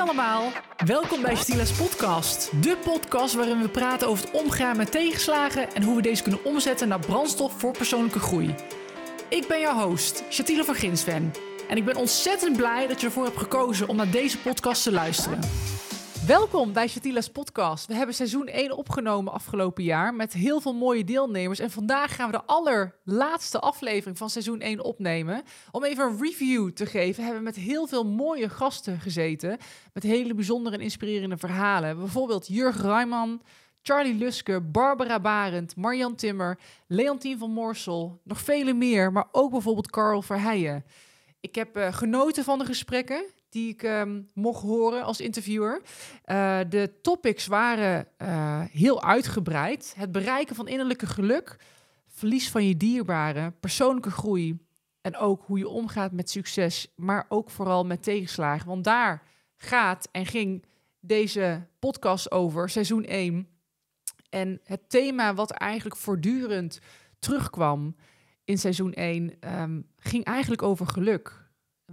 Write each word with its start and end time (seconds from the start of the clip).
allemaal, 0.00 0.52
welkom 0.86 1.22
bij 1.22 1.34
Stila's 1.34 1.72
podcast. 1.72 2.62
De 2.62 2.76
podcast 2.84 3.34
waarin 3.34 3.60
we 3.60 3.68
praten 3.68 4.08
over 4.08 4.24
het 4.24 4.42
omgaan 4.42 4.76
met 4.76 4.90
tegenslagen 4.90 5.74
en 5.74 5.82
hoe 5.82 5.96
we 5.96 6.02
deze 6.02 6.22
kunnen 6.22 6.44
omzetten 6.44 6.88
naar 6.88 7.00
brandstof 7.00 7.52
voor 7.56 7.72
persoonlijke 7.72 8.18
groei. 8.18 8.54
Ik 9.28 9.46
ben 9.48 9.60
jouw 9.60 9.88
host, 9.88 10.22
Shatila 10.30 10.64
van 10.64 10.74
Ginsven. 10.74 11.32
En 11.68 11.76
ik 11.76 11.84
ben 11.84 11.96
ontzettend 11.96 12.56
blij 12.56 12.86
dat 12.86 13.00
je 13.00 13.06
ervoor 13.06 13.24
hebt 13.24 13.38
gekozen 13.38 13.88
om 13.88 13.96
naar 13.96 14.10
deze 14.10 14.38
podcast 14.38 14.82
te 14.82 14.92
luisteren. 14.92 15.40
Welkom 16.30 16.72
bij 16.72 16.88
Shatila's 16.88 17.30
podcast. 17.30 17.86
We 17.86 17.94
hebben 17.94 18.14
seizoen 18.14 18.46
1 18.46 18.76
opgenomen 18.76 19.32
afgelopen 19.32 19.84
jaar 19.84 20.14
met 20.14 20.32
heel 20.32 20.60
veel 20.60 20.74
mooie 20.74 21.04
deelnemers. 21.04 21.58
En 21.58 21.70
vandaag 21.70 22.14
gaan 22.14 22.30
we 22.30 22.36
de 22.36 22.44
allerlaatste 22.44 23.60
aflevering 23.60 24.18
van 24.18 24.30
seizoen 24.30 24.60
1 24.60 24.84
opnemen. 24.84 25.42
Om 25.70 25.84
even 25.84 26.04
een 26.04 26.18
review 26.20 26.70
te 26.70 26.86
geven, 26.86 27.22
hebben 27.22 27.40
we 27.40 27.48
met 27.48 27.56
heel 27.56 27.86
veel 27.86 28.04
mooie 28.04 28.48
gasten 28.48 29.00
gezeten. 29.00 29.58
Met 29.92 30.02
hele 30.02 30.34
bijzondere 30.34 30.76
en 30.76 30.82
inspirerende 30.82 31.36
verhalen. 31.36 31.98
Bijvoorbeeld 31.98 32.46
Jurg 32.48 32.82
Rijman, 32.82 33.42
Charlie 33.82 34.14
Luske, 34.14 34.60
Barbara 34.60 35.20
Barend, 35.20 35.76
Marjan 35.76 36.14
Timmer, 36.14 36.58
Leontien 36.86 37.38
van 37.38 37.50
Moorsel, 37.50 38.20
nog 38.24 38.40
vele 38.40 38.72
meer, 38.72 39.12
maar 39.12 39.28
ook 39.32 39.50
bijvoorbeeld 39.50 39.90
Carl 39.90 40.22
Verheijen. 40.22 40.84
Ik 41.40 41.54
heb 41.54 41.76
uh, 41.76 41.92
genoten 41.92 42.44
van 42.44 42.58
de 42.58 42.64
gesprekken 42.64 43.24
die 43.50 43.68
ik 43.68 43.82
um, 43.82 44.28
mocht 44.34 44.62
horen 44.62 45.04
als 45.04 45.20
interviewer. 45.20 45.82
Uh, 46.26 46.58
de 46.68 46.92
topics 47.02 47.46
waren 47.46 48.06
uh, 48.22 48.60
heel 48.70 49.02
uitgebreid. 49.02 49.94
Het 49.96 50.12
bereiken 50.12 50.56
van 50.56 50.68
innerlijke 50.68 51.06
geluk, 51.06 51.56
verlies 52.08 52.50
van 52.50 52.66
je 52.66 52.76
dierbaren, 52.76 53.58
persoonlijke 53.60 54.10
groei 54.10 54.58
en 55.00 55.16
ook 55.16 55.42
hoe 55.46 55.58
je 55.58 55.68
omgaat 55.68 56.12
met 56.12 56.30
succes, 56.30 56.92
maar 56.96 57.26
ook 57.28 57.50
vooral 57.50 57.84
met 57.84 58.02
tegenslagen. 58.02 58.68
Want 58.68 58.84
daar 58.84 59.22
gaat 59.56 60.08
en 60.12 60.26
ging 60.26 60.64
deze 61.00 61.66
podcast 61.78 62.30
over, 62.30 62.70
seizoen 62.70 63.04
1. 63.04 63.48
En 64.30 64.60
het 64.64 64.90
thema 64.90 65.34
wat 65.34 65.50
eigenlijk 65.50 65.96
voortdurend 65.96 66.78
terugkwam 67.18 67.96
in 68.44 68.58
seizoen 68.58 68.92
1 68.92 69.22
um, 69.22 69.32
ehm, 69.40 69.80
ging 69.96 70.24
eigenlijk 70.24 70.62
over 70.62 70.86
geluk. 70.86 71.39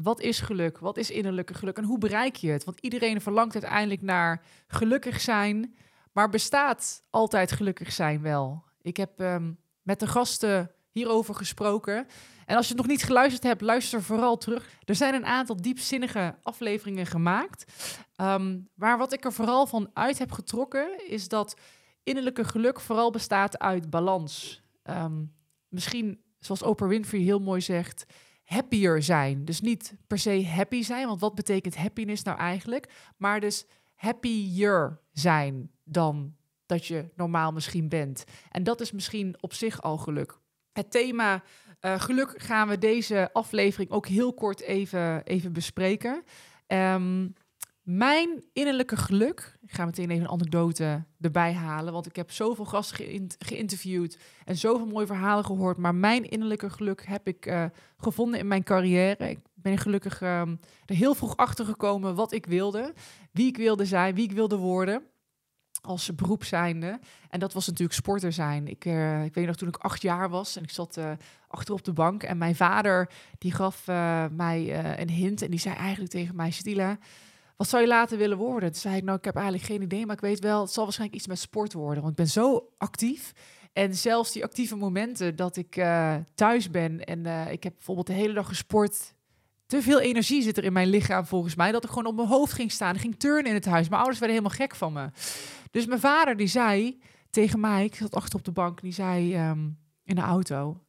Wat 0.01 0.21
is 0.21 0.39
geluk? 0.39 0.77
Wat 0.77 0.97
is 0.97 1.11
innerlijke 1.11 1.53
geluk? 1.53 1.77
En 1.77 1.83
hoe 1.83 1.97
bereik 1.97 2.35
je 2.35 2.51
het? 2.51 2.63
Want 2.63 2.79
iedereen 2.79 3.21
verlangt 3.21 3.53
uiteindelijk 3.53 4.01
naar 4.01 4.43
gelukkig 4.67 5.21
zijn. 5.21 5.75
Maar 6.11 6.29
bestaat 6.29 7.03
altijd 7.09 7.51
gelukkig 7.51 7.91
zijn 7.91 8.21
wel? 8.21 8.63
Ik 8.81 8.97
heb 8.97 9.19
um, 9.19 9.57
met 9.81 9.99
de 9.99 10.07
gasten 10.07 10.71
hierover 10.91 11.35
gesproken. 11.35 12.07
En 12.45 12.55
als 12.55 12.67
je 12.67 12.73
het 12.73 12.81
nog 12.81 12.91
niet 12.91 13.03
geluisterd 13.03 13.43
hebt, 13.43 13.61
luister 13.61 14.03
vooral 14.03 14.37
terug. 14.37 14.69
Er 14.85 14.95
zijn 14.95 15.13
een 15.13 15.25
aantal 15.25 15.55
diepzinnige 15.55 16.35
afleveringen 16.43 17.05
gemaakt. 17.05 17.73
Um, 18.21 18.69
maar 18.73 18.97
wat 18.97 19.13
ik 19.13 19.25
er 19.25 19.33
vooral 19.33 19.67
van 19.67 19.89
uit 19.93 20.17
heb 20.17 20.31
getrokken, 20.31 21.09
is 21.09 21.27
dat 21.27 21.59
innerlijke 22.03 22.43
geluk 22.43 22.79
vooral 22.79 23.11
bestaat 23.11 23.59
uit 23.59 23.89
balans. 23.89 24.63
Um, 24.83 25.33
misschien, 25.67 26.21
zoals 26.39 26.61
Oprah 26.61 26.89
Winfrey 26.89 27.21
heel 27.21 27.39
mooi 27.39 27.61
zegt, 27.61 28.05
happier 28.47 29.03
zijn. 29.03 29.45
Dus 29.45 29.61
niet 29.61 29.95
per 30.07 30.17
se 30.17 30.45
happy 30.45 30.83
zijn, 30.83 31.07
want 31.07 31.19
wat 31.19 31.35
betekent 31.35 31.77
happiness 31.77 32.23
nou 32.23 32.37
eigenlijk? 32.37 32.91
Maar 33.17 33.39
dus 33.39 33.65
happier 33.95 34.99
zijn 35.11 35.71
dan 35.83 36.35
dat 36.65 36.85
je 36.85 37.09
normaal 37.15 37.51
misschien 37.51 37.89
bent. 37.89 38.23
En 38.51 38.63
dat 38.63 38.81
is 38.81 38.91
misschien 38.91 39.35
op 39.39 39.53
zich 39.53 39.81
al 39.81 39.97
geluk. 39.97 40.39
Het 40.71 40.91
thema 40.91 41.43
uh, 41.81 41.99
geluk 41.99 42.33
gaan 42.37 42.67
we 42.67 42.77
deze 42.77 43.29
aflevering 43.33 43.91
ook 43.91 44.07
heel 44.07 44.33
kort 44.33 44.61
even, 44.61 45.23
even 45.23 45.53
bespreken. 45.53 46.23
Um, 46.67 47.33
mijn 47.87 48.43
innerlijke 48.53 48.95
geluk, 48.95 49.57
ik 49.61 49.71
ga 49.71 49.85
meteen 49.85 50.09
even 50.09 50.23
een 50.23 50.31
anekdote 50.31 51.03
erbij 51.21 51.53
halen, 51.53 51.93
want 51.93 52.05
ik 52.05 52.15
heb 52.15 52.31
zoveel 52.31 52.65
gasten 52.65 53.27
geïnterviewd 53.39 54.17
en 54.45 54.55
zoveel 54.57 54.85
mooie 54.85 55.05
verhalen 55.05 55.45
gehoord. 55.45 55.77
Maar 55.77 55.95
mijn 55.95 56.29
innerlijke 56.29 56.69
geluk 56.69 57.05
heb 57.05 57.27
ik 57.27 57.45
uh, 57.45 57.65
gevonden 57.97 58.39
in 58.39 58.47
mijn 58.47 58.63
carrière. 58.63 59.29
Ik 59.29 59.39
ben 59.53 59.77
gelukkig 59.77 60.21
uh, 60.21 60.41
er 60.85 60.95
heel 60.95 61.15
vroeg 61.15 61.37
achter 61.37 61.65
gekomen 61.65 62.15
wat 62.15 62.31
ik 62.31 62.45
wilde, 62.45 62.93
wie 63.31 63.47
ik 63.47 63.57
wilde 63.57 63.85
zijn, 63.85 64.15
wie 64.15 64.23
ik 64.23 64.31
wilde 64.31 64.57
worden 64.57 65.03
als 65.81 66.15
beroep 66.15 66.43
zijnde. 66.43 66.99
En 67.29 67.39
dat 67.39 67.53
was 67.53 67.67
natuurlijk 67.67 67.97
sporter 67.97 68.33
zijn. 68.33 68.67
Ik, 68.67 68.85
uh, 68.85 69.23
ik 69.23 69.33
weet 69.33 69.45
nog 69.45 69.55
toen 69.55 69.67
ik 69.67 69.77
acht 69.77 70.01
jaar 70.01 70.29
was 70.29 70.55
en 70.55 70.63
ik 70.63 70.71
zat 70.71 70.97
uh, 70.97 71.11
achter 71.47 71.73
op 71.73 71.83
de 71.83 71.93
bank. 71.93 72.23
En 72.23 72.37
mijn 72.37 72.55
vader 72.55 73.09
die 73.37 73.51
gaf 73.51 73.85
mij 74.31 74.87
een 74.99 75.09
hint 75.09 75.41
en 75.41 75.49
die 75.49 75.59
zei 75.59 75.75
eigenlijk 75.75 76.11
tegen 76.11 76.35
mij, 76.35 76.51
Stila, 76.51 76.97
wat 77.57 77.69
zou 77.69 77.81
je 77.81 77.87
later 77.87 78.17
willen 78.17 78.37
worden? 78.37 78.71
Toen 78.71 78.81
zei 78.81 78.95
ik, 78.95 79.03
nou, 79.03 79.17
ik 79.17 79.25
heb 79.25 79.35
eigenlijk 79.35 79.65
geen 79.65 79.81
idee, 79.81 80.05
maar 80.05 80.15
ik 80.15 80.21
weet 80.21 80.39
wel, 80.39 80.61
het 80.61 80.71
zal 80.71 80.83
waarschijnlijk 80.83 81.19
iets 81.19 81.29
met 81.29 81.39
sport 81.39 81.73
worden. 81.73 81.97
Want 82.03 82.09
ik 82.09 82.23
ben 82.23 82.27
zo 82.27 82.69
actief. 82.77 83.31
En 83.73 83.95
zelfs 83.95 84.31
die 84.31 84.43
actieve 84.43 84.75
momenten 84.75 85.35
dat 85.35 85.57
ik 85.57 85.75
uh, 85.75 86.15
thuis 86.35 86.69
ben 86.69 87.05
en 87.05 87.25
uh, 87.25 87.51
ik 87.51 87.63
heb 87.63 87.73
bijvoorbeeld 87.73 88.07
de 88.07 88.13
hele 88.13 88.33
dag 88.33 88.47
gesport. 88.47 89.15
Te 89.65 89.81
veel 89.81 89.99
energie 89.99 90.41
zit 90.41 90.57
er 90.57 90.63
in 90.63 90.73
mijn 90.73 90.87
lichaam 90.87 91.25
volgens 91.25 91.55
mij. 91.55 91.71
Dat 91.71 91.83
ik 91.83 91.89
gewoon 91.89 92.05
op 92.05 92.15
mijn 92.15 92.27
hoofd 92.27 92.53
ging 92.53 92.71
staan. 92.71 92.95
Ik 92.95 93.01
ging 93.01 93.19
turnen 93.19 93.45
in 93.45 93.53
het 93.53 93.65
huis. 93.65 93.89
Mijn 93.89 94.01
ouders 94.01 94.19
werden 94.19 94.37
helemaal 94.37 94.57
gek 94.57 94.75
van 94.75 94.93
me. 94.93 95.09
Dus 95.71 95.85
mijn 95.85 95.99
vader 95.99 96.37
die 96.37 96.47
zei 96.47 96.99
tegen 97.29 97.59
mij, 97.59 97.85
ik 97.85 97.95
zat 97.95 98.15
achter 98.15 98.39
op 98.39 98.45
de 98.45 98.51
bank, 98.51 98.81
die 98.81 98.93
zei 98.93 99.49
um, 99.49 99.77
in 100.03 100.15
de 100.15 100.21
auto. 100.21 100.81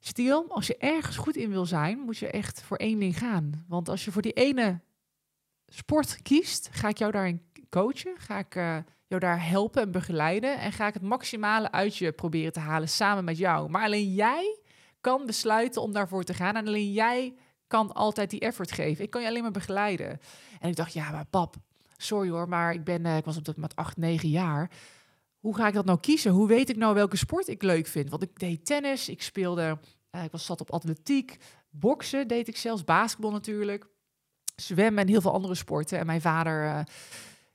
Stiel, 0.00 0.46
als 0.48 0.66
je 0.66 0.76
ergens 0.76 1.16
goed 1.16 1.36
in 1.36 1.50
wil 1.50 1.66
zijn, 1.66 1.98
moet 1.98 2.18
je 2.18 2.30
echt 2.30 2.62
voor 2.62 2.76
één 2.76 2.98
ding 2.98 3.18
gaan. 3.18 3.64
Want 3.68 3.88
als 3.88 4.04
je 4.04 4.12
voor 4.12 4.22
die 4.22 4.32
ene 4.32 4.80
sport 5.68 6.22
kiest, 6.22 6.68
ga 6.72 6.88
ik 6.88 6.98
jou 6.98 7.12
daarin 7.12 7.42
coachen. 7.70 8.14
Ga 8.18 8.38
ik 8.38 8.54
uh, 8.54 8.76
jou 9.06 9.20
daar 9.20 9.48
helpen 9.48 9.82
en 9.82 9.90
begeleiden. 9.90 10.58
En 10.58 10.72
ga 10.72 10.86
ik 10.86 10.94
het 10.94 11.02
maximale 11.02 11.70
uit 11.70 11.96
je 11.96 12.12
proberen 12.12 12.52
te 12.52 12.60
halen 12.60 12.88
samen 12.88 13.24
met 13.24 13.38
jou. 13.38 13.70
Maar 13.70 13.84
alleen 13.84 14.14
jij 14.14 14.58
kan 15.00 15.26
besluiten 15.26 15.82
om 15.82 15.92
daarvoor 15.92 16.24
te 16.24 16.34
gaan. 16.34 16.56
En 16.56 16.66
alleen 16.66 16.92
jij 16.92 17.34
kan 17.66 17.92
altijd 17.92 18.30
die 18.30 18.40
effort 18.40 18.72
geven. 18.72 19.04
Ik 19.04 19.10
kan 19.10 19.22
je 19.22 19.28
alleen 19.28 19.42
maar 19.42 19.50
begeleiden. 19.50 20.20
En 20.60 20.68
ik 20.68 20.76
dacht, 20.76 20.92
ja, 20.92 21.10
maar 21.10 21.26
pap, 21.26 21.56
sorry 21.96 22.28
hoor, 22.30 22.48
maar 22.48 22.72
ik, 22.72 22.84
ben, 22.84 23.04
uh, 23.04 23.16
ik 23.16 23.24
was 23.24 23.36
op 23.36 23.44
dat 23.44 23.54
moment 23.54 23.76
8, 23.76 23.96
9 23.96 24.28
jaar. 24.28 24.70
Hoe 25.38 25.56
ga 25.56 25.66
ik 25.66 25.74
dat 25.74 25.84
nou 25.84 26.00
kiezen? 26.00 26.32
Hoe 26.32 26.48
weet 26.48 26.68
ik 26.68 26.76
nou 26.76 26.94
welke 26.94 27.16
sport 27.16 27.48
ik 27.48 27.62
leuk 27.62 27.86
vind? 27.86 28.10
Want 28.10 28.22
ik 28.22 28.38
deed 28.38 28.66
tennis, 28.66 29.08
ik 29.08 29.22
speelde, 29.22 29.78
uh, 30.10 30.24
ik 30.24 30.30
was 30.30 30.44
zat 30.44 30.60
op 30.60 30.72
atletiek, 30.72 31.36
boksen 31.70 32.28
deed 32.28 32.48
ik 32.48 32.56
zelfs, 32.56 32.84
basketbal 32.84 33.30
natuurlijk 33.30 33.86
zwemmen 34.60 35.02
en 35.02 35.08
heel 35.08 35.20
veel 35.20 35.32
andere 35.32 35.54
sporten. 35.54 35.98
En 35.98 36.06
mijn 36.06 36.20
vader, 36.20 36.64
uh, 36.64 36.80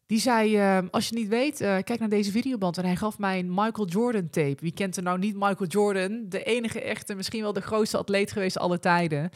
die 0.05 0.19
zei, 0.19 0.57
uh, 0.57 0.89
als 0.91 1.09
je 1.09 1.15
niet 1.15 1.27
weet, 1.27 1.61
uh, 1.61 1.67
kijk 1.67 1.99
naar 1.99 2.09
deze 2.09 2.31
videoband. 2.31 2.77
En 2.77 2.85
hij 2.85 2.95
gaf 2.95 3.17
mij 3.17 3.39
een 3.39 3.53
Michael 3.53 3.87
Jordan 3.87 4.29
tape. 4.29 4.57
Wie 4.59 4.73
kent 4.73 4.97
er 4.97 5.03
nou 5.03 5.19
niet 5.19 5.35
Michael 5.35 5.69
Jordan? 5.69 6.25
De 6.29 6.43
enige 6.43 6.81
echte, 6.81 7.15
misschien 7.15 7.41
wel 7.41 7.53
de 7.53 7.61
grootste 7.61 7.97
atleet 7.97 8.31
geweest 8.31 8.57
alle 8.57 8.79
tijden. 8.79 9.29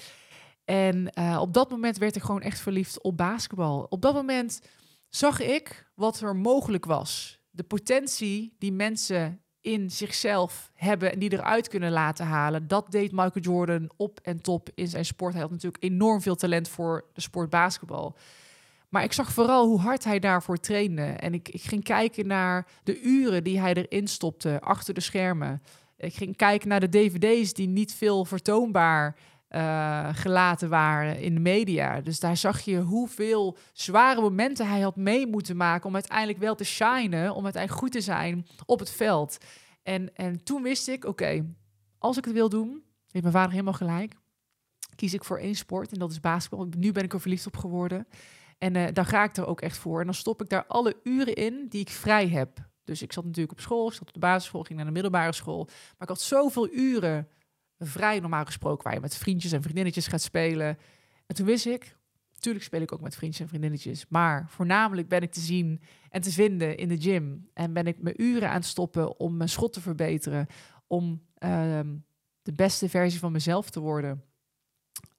En 0.66 1.18
op 1.40 1.54
dat 1.54 1.70
moment 1.70 1.98
werd 1.98 2.16
ik 2.16 2.22
gewoon 2.22 2.42
echt 2.42 2.60
verliefd 2.60 3.02
op 3.02 3.18
basketbal. 3.18 3.86
Op 3.90 4.02
dat 4.02 4.14
moment 4.14 4.62
zag 5.10 5.40
ik 5.40 5.92
wat 5.96 6.22
er 6.22 6.36
mogelijk 6.36 6.86
was. 6.86 7.40
De 7.50 7.64
potentie 7.64 8.56
die 8.60 8.72
mensen 8.72 9.42
in 9.68 9.92
zichzelf 9.92 10.72
hebben 10.74 11.12
en 11.12 11.20
die 11.20 11.32
eruit 11.34 11.68
kunnen 11.68 11.92
laten 11.92 12.26
halen. 12.26 12.68
Dat 12.68 12.92
deed 12.92 13.12
Michael 13.12 13.42
Jordan 13.42 13.90
op 13.96 14.20
en 14.24 14.42
top 14.42 14.70
in 14.76 14.88
zijn 14.88 15.06
sport. 15.06 15.34
Hij 15.34 15.42
had 15.42 15.52
natuurlijk 15.52 15.84
enorm 15.84 16.22
veel 16.22 16.36
talent 16.36 16.70
voor 16.70 17.06
de 17.14 17.22
sport 17.22 17.50
basketbal. 17.50 18.16
Maar 18.90 19.04
ik 19.04 19.14
zag 19.14 19.32
vooral 19.32 19.68
hoe 19.68 19.80
hard 19.80 20.04
hij 20.04 20.20
daarvoor 20.20 20.58
trainde. 20.58 21.02
En 21.02 21.34
ik, 21.34 21.50
ik 21.50 21.62
ging 21.62 21.84
kijken 21.84 22.28
naar 22.28 22.68
de 22.84 23.02
uren 23.02 23.44
die 23.44 23.60
hij 23.60 23.74
erin 23.74 24.08
stopte 24.08 24.60
achter 24.62 24.94
de 24.94 25.02
schermen. 25.02 25.62
Ik 25.98 26.14
ging 26.14 26.36
kijken 26.36 26.68
naar 26.68 26.80
de 26.80 26.90
dvd's 26.90 27.54
die 27.54 27.68
niet 27.68 27.94
veel 27.94 28.26
vertoonbaar 28.26 29.16
uh, 29.50 30.10
gelaten 30.12 30.70
waren 30.70 31.20
in 31.20 31.34
de 31.34 31.40
media. 31.40 32.02
Dus 32.02 32.20
daar 32.20 32.38
zag 32.38 32.60
je 32.62 32.80
hoeveel 32.80 33.58
zware 33.74 34.22
momenten 34.22 34.68
hij 34.68 34.82
had 34.82 34.96
mee 34.96 35.28
moeten 35.28 35.58
maken 35.58 35.88
om 35.88 35.94
uiteindelijk 35.94 36.40
wel 36.40 36.56
te 36.56 36.64
shinen, 36.64 37.36
om 37.36 37.44
uiteindelijk 37.44 37.84
goed 37.84 37.92
te 37.92 38.02
zijn 38.02 38.48
op 38.66 38.80
het 38.80 38.92
veld. 38.92 39.38
En, 39.84 40.16
en 40.16 40.44
toen 40.44 40.64
wist 40.64 40.88
ik, 40.88 41.06
oké, 41.06 41.46
als 41.98 42.18
ik 42.18 42.26
het 42.26 42.34
wil 42.34 42.50
doen, 42.50 42.84
heeft 43.10 43.24
mijn 43.24 43.36
vader 43.36 43.52
helemaal 43.52 43.74
gelijk, 43.74 44.16
kies 44.96 45.14
ik 45.14 45.24
voor 45.24 45.40
één 45.40 45.56
sport 45.56 45.92
en 45.92 46.00
dat 46.00 46.12
is 46.12 46.20
basketbal. 46.20 46.68
Nu 46.78 46.92
ben 46.92 47.04
ik 47.04 47.14
er 47.14 47.22
verliefd 47.22 47.48
op 47.48 47.58
geworden. 47.58 48.08
En 48.58 48.76
uh, 48.76 48.86
daar 48.94 49.06
ga 49.06 49.24
ik 49.24 49.38
er 49.38 49.48
ook 49.48 49.62
echt 49.62 49.78
voor. 49.78 50.00
En 50.00 50.06
dan 50.06 50.16
stop 50.16 50.42
ik 50.42 50.50
daar 50.50 50.66
alle 50.66 50.96
uren 51.04 51.36
in 51.36 51.66
die 51.70 51.82
ik 51.82 51.90
vrij 51.90 52.28
heb. 52.28 52.66
Dus 52.84 53.02
ik 53.02 53.14
zat 53.14 53.26
natuurlijk 53.26 53.52
op 53.52 53.60
school, 53.60 53.88
ik 53.88 53.94
zat 53.94 54.08
op 54.08 54.14
de 54.14 54.20
basisschool, 54.20 54.64
ging 54.64 54.78
naar 54.78 54.88
de 54.88 54.94
middelbare 54.94 55.34
school. 55.34 55.66
Maar 55.66 55.96
ik 56.00 56.08
had 56.08 56.22
zoveel 56.22 56.70
uren 56.72 57.28
vrij 57.80 58.20
normaal 58.20 58.46
gesproken, 58.46 58.84
waar 58.84 58.94
je 58.94 59.00
met 59.00 59.18
vriendjes 59.18 59.52
en 59.52 59.62
vriendinnetjes 59.62 60.08
gaat 60.08 60.22
spelen. 60.22 60.78
En 61.26 61.36
toen 61.36 61.46
wist 61.46 61.66
ik, 61.66 61.98
natuurlijk 62.34 62.66
speel 62.66 62.82
ik 62.82 62.92
ook 62.92 63.02
met 63.02 63.16
vriendjes 63.16 63.42
en 63.42 63.48
vriendinnetjes, 63.48 64.06
maar 64.10 64.46
voornamelijk 64.50 65.08
ben 65.08 65.22
ik 65.22 65.32
te 65.32 65.40
zien 65.40 65.82
en 66.10 66.22
te 66.22 66.32
vinden 66.32 66.78
in 66.78 66.88
de 66.88 66.98
gym. 66.98 67.50
En 67.54 67.74
ben 67.74 67.88
ik 67.88 68.02
mijn 68.02 68.22
uren 68.22 68.50
aan 68.50 68.56
het 68.56 68.66
stoppen 68.66 69.20
om 69.20 69.38
mijn 69.38 69.50
schot 69.50 69.74
te 69.74 69.82
verbeteren, 69.82 70.48
om 70.88 71.22
um, 71.44 72.06
de 72.42 72.54
beste 72.54 72.90
versie 72.90 73.20
van 73.20 73.32
mezelf 73.32 73.70
te 73.70 73.80
worden. 73.80 74.24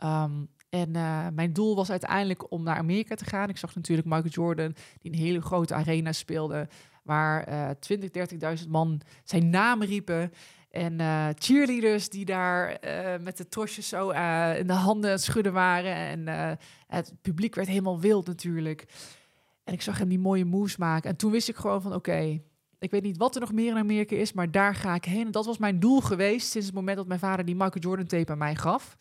Um, 0.05 0.49
En 0.69 0.89
uh, 0.97 1.27
mijn 1.33 1.53
doel 1.53 1.77
was 1.77 1.91
uiteindelijk 1.91 2.51
om 2.51 2.63
naar 2.63 2.77
Amerika 2.77 3.15
te 3.15 3.25
gaan. 3.25 3.49
Ik 3.49 3.57
zag 3.57 3.75
natuurlijk 3.75 4.09
Michael 4.09 4.31
Jordan, 4.31 4.75
die 4.99 5.13
een 5.13 5.19
hele 5.19 5.41
grote 5.41 5.75
arena 5.75 6.13
speelde, 6.13 6.69
waar 7.03 7.49
uh, 7.49 7.71
20, 7.71 8.61
30.000 8.63 8.69
man 8.69 9.01
zijn 9.25 9.51
naam 9.51 9.83
riepen. 9.83 10.33
En 10.79 11.01
uh, 11.01 11.29
cheerleaders 11.35 12.09
die 12.09 12.25
daar 12.25 12.79
uh, 12.85 13.25
met 13.25 13.37
de 13.37 13.49
trosjes 13.49 13.89
zo 13.89 14.11
uh, 14.11 14.59
in 14.59 14.67
de 14.67 14.73
handen 14.73 15.21
schudden 15.21 15.53
waren. 15.53 15.95
En 15.95 16.59
het 16.87 17.13
publiek 17.23 17.55
werd 17.55 17.69
helemaal 17.69 18.01
wild 18.01 18.27
natuurlijk. 18.27 18.85
En 19.65 19.73
ik 19.73 19.83
zag 19.83 19.99
hem 19.99 20.09
die 20.09 20.19
mooie 20.19 20.45
moves 20.45 20.77
maken. 20.77 21.11
En 21.11 21.17
toen 21.17 21.31
wist 21.31 21.49
ik 21.49 21.57
gewoon 21.57 21.83
van 21.83 21.95
oké, 21.95 22.41
ik 22.79 22.91
weet 22.91 23.03
niet 23.03 23.17
wat 23.17 23.35
er 23.35 23.41
nog 23.41 23.53
meer 23.53 23.71
in 23.71 23.77
Amerika 23.77 24.17
is, 24.17 24.33
maar 24.33 24.51
daar 24.51 24.75
ga 24.75 24.95
ik 24.95 25.05
heen. 25.05 25.27
En 25.27 25.33
dat 25.33 25.47
was 25.47 25.59
mijn 25.59 25.81
doel 25.81 26.01
geweest 26.01 26.51
sinds 26.51 26.67
het 26.67 26.77
moment 26.77 26.97
dat 26.97 27.07
mijn 27.07 27.21
vader 27.21 27.45
die 27.45 27.55
Michael 27.55 27.83
Jordan 27.83 28.07
tape 28.07 28.33
aan 28.33 28.39
mij 28.39 28.55
gaf. 28.55 28.97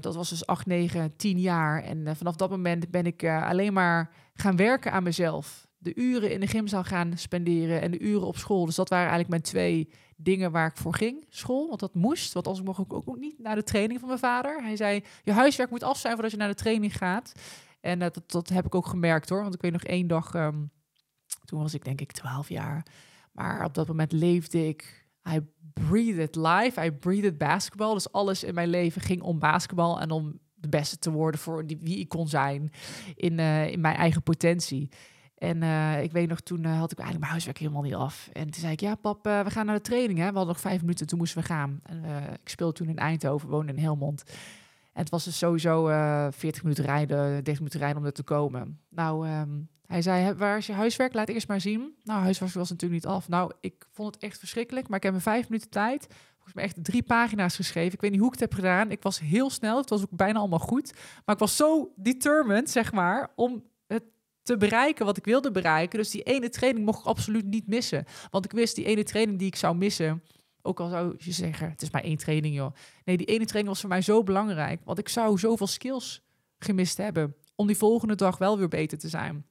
dat 0.00 0.14
was 0.14 0.28
dus 0.28 0.46
8, 0.46 0.66
9, 0.66 1.16
10 1.16 1.40
jaar. 1.40 1.82
En 1.82 2.16
vanaf 2.16 2.36
dat 2.36 2.50
moment 2.50 2.90
ben 2.90 3.06
ik 3.06 3.24
alleen 3.24 3.72
maar 3.72 4.10
gaan 4.34 4.56
werken 4.56 4.92
aan 4.92 5.02
mezelf. 5.02 5.66
De 5.78 5.94
uren 5.94 6.32
in 6.32 6.40
de 6.40 6.46
gymzaal 6.46 6.84
gaan 6.84 7.12
spenderen 7.16 7.80
en 7.80 7.90
de 7.90 8.00
uren 8.00 8.26
op 8.26 8.36
school. 8.36 8.66
Dus 8.66 8.74
dat 8.74 8.88
waren 8.88 9.10
eigenlijk 9.10 9.30
mijn 9.30 9.42
twee 9.42 9.88
dingen 10.22 10.52
waar 10.52 10.66
ik 10.66 10.76
voor 10.76 10.94
ging. 10.94 11.26
School, 11.28 11.68
want 11.68 11.80
dat 11.80 11.94
moest. 11.94 12.32
Want 12.32 12.46
anders 12.46 12.66
mocht 12.66 12.78
ik 12.78 12.92
ook, 12.92 13.18
niet 13.18 13.38
naar 13.38 13.54
de 13.54 13.62
training 13.62 13.98
van 13.98 14.08
mijn 14.08 14.20
vader. 14.20 14.62
Hij 14.62 14.76
zei, 14.76 15.04
je 15.22 15.32
huiswerk 15.32 15.70
moet 15.70 15.82
af 15.82 15.98
zijn 15.98 16.12
voordat 16.12 16.30
je 16.30 16.36
naar 16.36 16.48
de 16.48 16.54
training 16.54 16.96
gaat. 16.96 17.32
En 17.80 18.00
uh, 18.00 18.06
dat, 18.12 18.30
dat 18.30 18.48
heb 18.48 18.66
ik 18.66 18.74
ook 18.74 18.86
gemerkt 18.86 19.28
hoor. 19.28 19.42
Want 19.42 19.54
ik 19.54 19.60
weet 19.60 19.72
nog 19.72 19.84
één 19.84 20.06
dag, 20.06 20.34
um, 20.34 20.70
toen 21.44 21.60
was 21.60 21.74
ik 21.74 21.84
denk 21.84 22.00
ik 22.00 22.12
12 22.12 22.48
jaar. 22.48 22.86
Maar 23.32 23.64
op 23.64 23.74
dat 23.74 23.88
moment 23.88 24.12
leefde 24.12 24.68
ik, 24.68 25.06
I 25.28 25.40
breathed 25.72 26.36
life, 26.36 26.84
I 26.84 26.92
breathed 26.92 27.38
basketbal. 27.38 27.94
Dus 27.94 28.12
alles 28.12 28.44
in 28.44 28.54
mijn 28.54 28.68
leven 28.68 29.02
ging 29.02 29.22
om 29.22 29.38
basketbal 29.38 30.00
en 30.00 30.10
om 30.10 30.40
de 30.54 30.68
beste 30.68 30.98
te 30.98 31.10
worden 31.10 31.40
voor 31.40 31.66
die, 31.66 31.78
wie 31.80 31.98
ik 31.98 32.08
kon 32.08 32.28
zijn 32.28 32.72
in, 33.14 33.38
uh, 33.38 33.70
in 33.70 33.80
mijn 33.80 33.96
eigen 33.96 34.22
potentie. 34.22 34.88
En 35.42 35.62
uh, 35.62 36.02
ik 36.02 36.12
weet 36.12 36.28
nog, 36.28 36.40
toen 36.40 36.64
uh, 36.64 36.78
had 36.78 36.92
ik 36.92 36.98
eigenlijk 36.98 37.18
mijn 37.18 37.30
huiswerk 37.30 37.58
helemaal 37.58 37.82
niet 37.82 37.94
af. 37.94 38.28
En 38.32 38.50
toen 38.50 38.60
zei 38.60 38.72
ik, 38.72 38.80
ja 38.80 38.94
pap, 38.94 39.26
uh, 39.26 39.40
we 39.40 39.50
gaan 39.50 39.66
naar 39.66 39.74
de 39.74 39.80
training. 39.80 40.18
Hè? 40.18 40.28
We 40.28 40.36
hadden 40.36 40.46
nog 40.46 40.60
vijf 40.60 40.80
minuten, 40.80 41.06
toen 41.06 41.18
moesten 41.18 41.40
we 41.40 41.46
gaan. 41.46 41.80
Ik 42.42 42.48
speelde 42.48 42.72
toen 42.72 42.88
in 42.88 42.96
Eindhoven, 42.96 43.48
woonde 43.48 43.72
in 43.72 43.78
Helmond. 43.78 44.22
En 44.92 45.00
het 45.00 45.10
was 45.10 45.24
dus 45.24 45.38
sowieso 45.38 45.86
40 46.30 46.62
minuten 46.62 46.84
rijden, 46.84 47.18
30 47.18 47.54
minuten 47.54 47.80
rijden 47.80 47.98
om 47.98 48.04
er 48.04 48.12
te 48.12 48.22
komen. 48.22 48.80
Nou, 48.88 49.28
um, 49.28 49.68
hij 49.86 50.02
zei, 50.02 50.34
waar 50.34 50.56
is 50.56 50.66
je 50.66 50.72
huiswerk? 50.72 51.14
Laat 51.14 51.28
eerst 51.28 51.48
maar 51.48 51.60
zien. 51.60 51.94
Nou, 52.02 52.22
huiswerk 52.22 52.52
was 52.52 52.70
natuurlijk 52.70 53.04
niet 53.04 53.12
af. 53.12 53.28
Nou, 53.28 53.52
ik 53.60 53.86
vond 53.90 54.14
het 54.14 54.22
echt 54.22 54.38
verschrikkelijk, 54.38 54.88
maar 54.88 54.96
ik 54.96 55.04
heb 55.04 55.14
in 55.14 55.20
vijf 55.20 55.48
minuten 55.48 55.70
tijd... 55.70 56.06
volgens 56.34 56.54
mij 56.54 56.64
echt 56.64 56.84
drie 56.84 57.02
pagina's 57.02 57.56
geschreven. 57.56 57.92
Ik 57.92 58.00
weet 58.00 58.10
niet 58.10 58.20
hoe 58.20 58.32
ik 58.32 58.40
het 58.40 58.50
heb 58.50 58.54
gedaan. 58.54 58.90
Ik 58.90 59.02
was 59.02 59.20
heel 59.20 59.50
snel, 59.50 59.76
het 59.76 59.90
was 59.90 60.02
ook 60.02 60.16
bijna 60.16 60.38
allemaal 60.38 60.58
goed. 60.58 60.92
Maar 61.24 61.34
ik 61.34 61.40
was 61.40 61.56
zo 61.56 61.92
determined, 61.96 62.70
zeg 62.70 62.92
maar, 62.92 63.32
om 63.34 63.62
te 64.42 64.56
bereiken 64.56 65.06
wat 65.06 65.16
ik 65.16 65.24
wilde 65.24 65.50
bereiken. 65.50 65.98
Dus 65.98 66.10
die 66.10 66.22
ene 66.22 66.48
training 66.48 66.84
mocht 66.84 67.00
ik 67.00 67.06
absoluut 67.06 67.44
niet 67.44 67.66
missen. 67.66 68.04
Want 68.30 68.44
ik 68.44 68.52
wist 68.52 68.74
die 68.76 68.84
ene 68.84 69.02
training 69.02 69.38
die 69.38 69.46
ik 69.46 69.56
zou 69.56 69.76
missen. 69.76 70.22
Ook 70.62 70.80
al 70.80 70.88
zou 70.88 71.14
je 71.18 71.32
zeggen, 71.32 71.70
het 71.70 71.82
is 71.82 71.90
maar 71.90 72.02
één 72.02 72.16
training, 72.16 72.54
joh. 72.54 72.74
Nee, 73.04 73.16
die 73.16 73.26
ene 73.26 73.44
training 73.44 73.68
was 73.68 73.80
voor 73.80 73.88
mij 73.88 74.02
zo 74.02 74.22
belangrijk. 74.22 74.80
Want 74.84 74.98
ik 74.98 75.08
zou 75.08 75.38
zoveel 75.38 75.66
skills 75.66 76.22
gemist 76.58 76.96
hebben. 76.96 77.36
Om 77.54 77.66
die 77.66 77.76
volgende 77.76 78.14
dag 78.14 78.38
wel 78.38 78.58
weer 78.58 78.68
beter 78.68 78.98
te 78.98 79.08
zijn. 79.08 79.46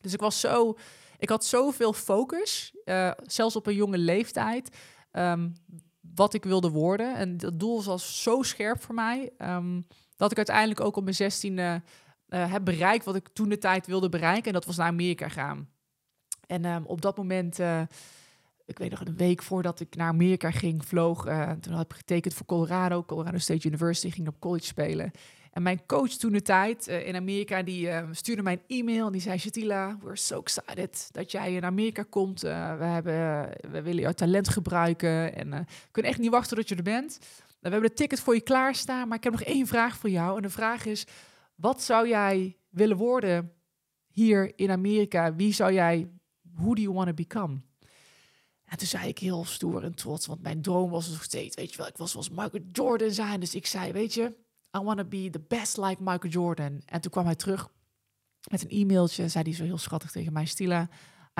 Dus 0.00 0.12
ik 0.12 0.20
was 0.20 0.40
zo. 0.40 0.76
Ik 1.18 1.28
had 1.28 1.44
zoveel 1.44 1.92
focus. 1.92 2.74
Uh, 2.84 3.10
zelfs 3.22 3.56
op 3.56 3.66
een 3.66 3.74
jonge 3.74 3.98
leeftijd. 3.98 4.76
Um, 5.12 5.52
wat 6.14 6.34
ik 6.34 6.44
wilde 6.44 6.70
worden. 6.70 7.16
En 7.16 7.36
dat 7.36 7.60
doel 7.60 7.84
was 7.84 8.22
zo 8.22 8.42
scherp 8.42 8.82
voor 8.82 8.94
mij. 8.94 9.32
Um, 9.38 9.86
dat 10.16 10.30
ik 10.30 10.36
uiteindelijk 10.36 10.80
ook 10.80 10.96
op 10.96 11.02
mijn 11.02 11.14
zestiende 11.14 11.82
uh, 12.34 12.52
heb 12.52 12.64
bereikt 12.64 13.04
wat 13.04 13.16
ik 13.16 13.28
toen 13.32 13.48
de 13.48 13.58
tijd 13.58 13.86
wilde 13.86 14.08
bereiken. 14.08 14.46
En 14.46 14.52
dat 14.52 14.64
was 14.64 14.76
naar 14.76 14.86
Amerika 14.86 15.28
gaan. 15.28 15.68
En 16.46 16.64
um, 16.64 16.84
op 16.86 17.00
dat 17.00 17.16
moment, 17.16 17.60
uh, 17.60 17.80
ik 18.64 18.78
weet 18.78 18.90
nog 18.90 19.00
een 19.00 19.16
week 19.16 19.42
voordat 19.42 19.80
ik 19.80 19.96
naar 19.96 20.08
Amerika 20.08 20.50
ging, 20.50 20.84
vloog. 20.86 21.26
Uh, 21.26 21.50
toen 21.50 21.72
had 21.72 21.84
ik 21.84 21.96
getekend 21.96 22.34
voor 22.34 22.46
Colorado, 22.46 23.04
Colorado 23.04 23.38
State 23.38 23.68
University, 23.68 24.10
ging 24.10 24.28
op 24.28 24.40
college 24.40 24.64
spelen. 24.64 25.10
En 25.50 25.62
mijn 25.62 25.86
coach 25.86 26.10
toen 26.10 26.32
de 26.32 26.42
tijd 26.42 26.86
in 26.86 27.16
Amerika, 27.16 27.62
die 27.62 27.88
stuurde 28.10 28.42
mij 28.42 28.52
een 28.52 28.78
e-mail. 28.78 29.06
En 29.06 29.12
die 29.12 29.20
zei, 29.20 29.38
Shatila, 29.38 29.98
we're 30.02 30.16
so 30.16 30.40
excited 30.40 31.08
dat 31.12 31.30
jij 31.30 31.54
in 31.54 31.64
Amerika 31.64 32.04
komt. 32.10 32.40
we, 32.40 32.48
hebben, 32.48 33.48
we 33.70 33.82
willen 33.82 34.02
jouw 34.02 34.12
talent 34.12 34.48
gebruiken. 34.48 35.36
En 35.36 35.50
we 35.50 35.64
kunnen 35.90 36.10
echt 36.10 36.20
niet 36.20 36.30
wachten 36.30 36.56
tot 36.56 36.68
je 36.68 36.74
er 36.74 36.82
bent. 36.82 37.18
we 37.60 37.68
hebben 37.68 37.88
de 37.88 37.94
ticket 37.94 38.20
voor 38.20 38.34
je 38.34 38.40
klaarstaan. 38.40 39.08
Maar 39.08 39.16
ik 39.16 39.24
heb 39.24 39.32
nog 39.32 39.42
één 39.42 39.66
vraag 39.66 39.96
voor 39.96 40.10
jou. 40.10 40.36
En 40.36 40.42
de 40.42 40.50
vraag 40.50 40.86
is, 40.86 41.06
wat 41.54 41.82
zou 41.82 42.08
jij 42.08 42.58
willen 42.68 42.96
worden 42.96 43.52
hier 44.06 44.58
in 44.58 44.70
Amerika? 44.70 45.34
Wie 45.34 45.52
zou 45.52 45.72
jij, 45.72 46.10
who 46.40 46.74
do 46.74 46.82
you 46.82 46.94
want 46.94 47.06
to 47.06 47.14
become? 47.14 47.60
En 48.64 48.78
toen 48.78 48.86
zei 48.86 49.08
ik 49.08 49.18
heel 49.18 49.44
stoer 49.44 49.84
en 49.84 49.94
trots, 49.94 50.26
want 50.26 50.42
mijn 50.42 50.62
droom 50.62 50.90
was 50.90 51.08
nog 51.08 51.22
steeds, 51.22 51.56
weet 51.56 51.70
je 51.70 51.76
wel, 51.76 51.86
ik 51.86 51.96
was 51.96 52.10
zoals 52.10 52.28
Michael 52.28 52.64
Jordan 52.72 53.10
zijn. 53.10 53.40
Dus 53.40 53.54
ik 53.54 53.66
zei, 53.66 53.92
weet 53.92 54.14
je, 54.14 54.24
I 54.76 54.80
want 54.80 54.98
to 54.98 55.04
be 55.04 55.28
the 55.30 55.44
best 55.48 55.76
like 55.76 56.02
Michael 56.02 56.32
Jordan. 56.32 56.82
En 56.86 57.00
toen 57.00 57.10
kwam 57.10 57.24
hij 57.24 57.34
terug 57.34 57.68
met 58.50 58.62
een 58.62 58.70
e-mailtje, 58.70 59.28
zei 59.28 59.44
hij 59.44 59.54
zo 59.54 59.64
heel 59.64 59.78
schattig 59.78 60.10
tegen 60.10 60.32
mij, 60.32 60.44
Stila, 60.44 60.88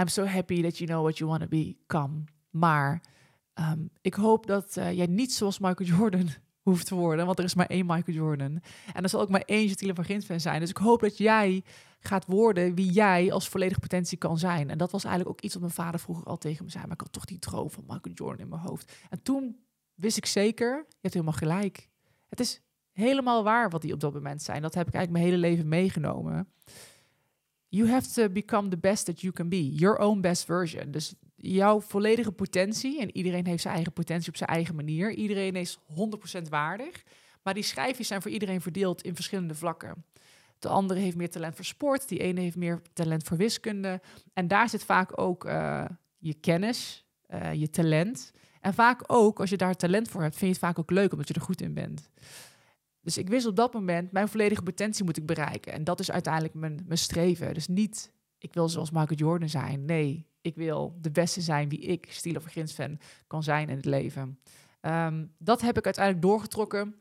I'm 0.01 0.09
so 0.09 0.25
happy 0.25 0.63
that 0.63 0.79
you 0.79 0.91
know 0.91 1.03
what 1.03 1.19
you 1.19 1.31
want 1.31 1.43
to 1.43 1.49
become. 1.49 2.25
Maar 2.51 3.03
um, 3.55 3.91
ik 4.01 4.15
hoop 4.15 4.47
dat 4.47 4.77
uh, 4.77 4.93
jij 4.93 5.07
niet 5.07 5.33
zoals 5.33 5.59
Michael 5.59 5.89
Jordan 5.97 6.29
hoeft 6.65 6.87
te 6.87 6.95
worden. 6.95 7.27
Want 7.27 7.39
er 7.39 7.45
is 7.45 7.55
maar 7.55 7.67
één 7.67 7.87
Michael 7.87 8.17
Jordan. 8.17 8.61
En 8.93 9.03
er 9.03 9.09
zal 9.09 9.21
ook 9.21 9.29
maar 9.29 9.43
één 9.47 9.69
Gentile 9.69 9.95
van 9.95 10.05
Gint 10.05 10.25
fan 10.25 10.41
zijn. 10.41 10.61
Dus 10.61 10.71
ik 10.71 10.77
hoop 10.77 11.01
dat 11.01 11.19
jij 11.19 11.63
gaat 11.99 12.27
worden 12.27 12.75
wie 12.75 12.91
jij 12.91 13.33
als 13.33 13.49
volledige 13.49 13.81
potentie 13.81 14.19
kan 14.19 14.39
zijn. 14.39 14.71
En 14.71 14.79
dat 14.79 14.91
was 14.91 15.05
eigenlijk 15.05 15.37
ook 15.37 15.45
iets 15.45 15.55
wat 15.55 15.63
mijn 15.63 15.75
vader 15.75 16.01
vroeger 16.01 16.27
al 16.27 16.39
tegen 16.39 16.65
me 16.65 16.71
zei. 16.71 16.85
Maar 16.85 16.93
ik 16.93 17.01
had 17.01 17.13
toch 17.13 17.25
die 17.25 17.39
droom 17.39 17.71
van 17.71 17.85
Michael 17.87 18.15
Jordan 18.15 18.41
in 18.41 18.49
mijn 18.49 18.61
hoofd. 18.61 18.93
En 19.11 19.23
toen 19.23 19.57
wist 19.95 20.17
ik 20.17 20.27
zeker, 20.27 20.77
je 20.89 20.99
hebt 21.01 21.15
helemaal 21.15 21.39
gelijk. 21.39 21.89
Het 22.29 22.41
is 22.41 22.61
helemaal 22.93 23.45
waar 23.45 23.71
wat 23.71 23.83
die 23.83 23.93
op 23.93 24.01
dat 24.01 24.13
moment 24.13 24.43
zijn. 24.43 24.63
Dat 24.63 24.75
heb 24.75 24.89
ik 24.89 24.95
eigenlijk 24.95 25.25
mijn 25.25 25.35
hele 25.35 25.49
leven 25.49 25.69
meegenomen. 25.69 26.49
You 27.69 27.89
have 27.89 28.13
to 28.13 28.29
become 28.29 28.69
the 28.69 28.79
best 28.79 29.05
that 29.05 29.21
you 29.21 29.33
can 29.33 29.49
be. 29.49 29.75
Your 29.75 29.99
own 29.99 30.21
best 30.21 30.45
version. 30.45 30.91
Dus 30.91 31.15
jouw 31.53 31.81
volledige 31.81 32.33
potentie, 32.33 33.01
en 33.01 33.17
iedereen 33.17 33.47
heeft 33.47 33.63
zijn 33.63 33.75
eigen 33.75 33.93
potentie 33.93 34.29
op 34.29 34.37
zijn 34.37 34.51
eigen 34.51 34.75
manier. 34.75 35.13
Iedereen 35.13 35.57
is 35.57 35.79
100% 36.39 36.43
waardig. 36.49 37.03
Maar 37.43 37.55
die 37.55 37.63
schijfjes 37.63 38.07
zijn 38.07 38.23
voor 38.23 38.31
iedereen 38.31 38.61
verdeeld 38.61 39.03
in 39.03 39.15
verschillende 39.15 39.55
vlakken. 39.55 40.05
De 40.59 40.69
andere 40.69 41.01
heeft 41.01 41.17
meer 41.17 41.31
talent 41.31 41.57
voor 41.57 41.65
sport, 41.65 42.09
die 42.09 42.19
ene 42.19 42.41
heeft 42.41 42.57
meer 42.57 42.83
talent 42.93 43.23
voor 43.23 43.37
wiskunde. 43.37 44.01
En 44.33 44.49
daar 44.49 44.69
zit 44.69 44.85
vaak 44.85 45.21
ook 45.21 45.45
uh, 45.45 45.85
je 46.19 46.35
kennis, 46.35 47.05
uh, 47.31 47.53
je 47.53 47.71
talent. 47.71 48.33
En 48.61 48.75
vaak 48.75 49.03
ook, 49.07 49.41
als 49.41 49.51
je 49.51 49.57
daar 49.57 49.75
talent 49.75 50.09
voor 50.09 50.23
hebt, 50.23 50.37
vind 50.37 50.47
je 50.47 50.57
het 50.57 50.67
vaak 50.67 50.79
ook 50.79 50.91
leuk 50.91 51.13
omdat 51.13 51.29
je 51.29 51.35
er 51.35 51.41
goed 51.41 51.61
in 51.61 51.75
bent. 51.75 52.11
Dus 53.01 53.19
ik 53.19 53.29
wist 53.29 53.47
op 53.47 53.57
dat 53.57 53.73
moment, 53.73 54.13
mijn 54.13 54.29
volledige 54.29 54.63
potentie 54.63 55.05
moet 55.05 55.17
ik 55.17 55.27
bereiken. 55.27 55.73
En 55.73 55.85
dat 55.85 56.01
is 56.01 56.11
uiteindelijk 56.11 56.55
mijn, 56.55 56.81
mijn 56.87 56.99
streven. 56.99 57.55
Dus 57.55 57.69
niet, 57.69 58.13
ik 58.45 58.55
wil 58.55 58.69
zoals 58.69 58.91
Michael 58.91 59.19
Jordan 59.19 59.49
zijn. 59.49 59.85
Nee, 59.85 60.27
ik 60.41 60.57
wil 60.57 60.99
de 61.01 61.11
beste 61.11 61.41
zijn 61.41 61.69
wie 61.69 61.79
ik, 61.79 62.07
Stilo 62.11 62.41
Grins 62.41 62.73
fan, 62.73 62.99
kan 63.27 63.43
zijn 63.43 63.69
in 63.69 63.77
het 63.77 63.85
leven. 63.85 64.39
Um, 64.81 65.35
dat 65.39 65.61
heb 65.61 65.79
ik 65.79 65.85
uiteindelijk 65.85 66.25
doorgetrokken 66.25 66.95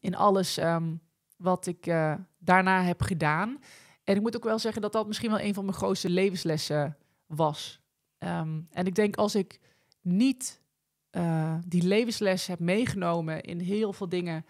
in 0.00 0.14
alles 0.14 0.58
um, 0.58 1.00
wat 1.36 1.66
ik 1.66 1.86
uh, 1.86 2.14
daarna 2.38 2.82
heb 2.82 3.02
gedaan. 3.02 3.58
En 4.04 4.16
ik 4.16 4.22
moet 4.22 4.36
ook 4.36 4.44
wel 4.44 4.58
zeggen 4.58 4.82
dat 4.82 4.92
dat 4.92 5.06
misschien 5.06 5.30
wel 5.30 5.40
een 5.40 5.54
van 5.54 5.64
mijn 5.64 5.76
grootste 5.76 6.10
levenslessen 6.10 6.96
was. 7.26 7.80
Um, 8.18 8.68
en 8.70 8.86
ik 8.86 8.94
denk 8.94 9.16
als 9.16 9.34
ik 9.34 9.60
niet 10.00 10.60
uh, 11.10 11.54
die 11.66 11.82
levensles 11.82 12.46
heb 12.46 12.58
meegenomen 12.58 13.42
in 13.42 13.60
heel 13.60 13.92
veel 13.92 14.08
dingen 14.08 14.44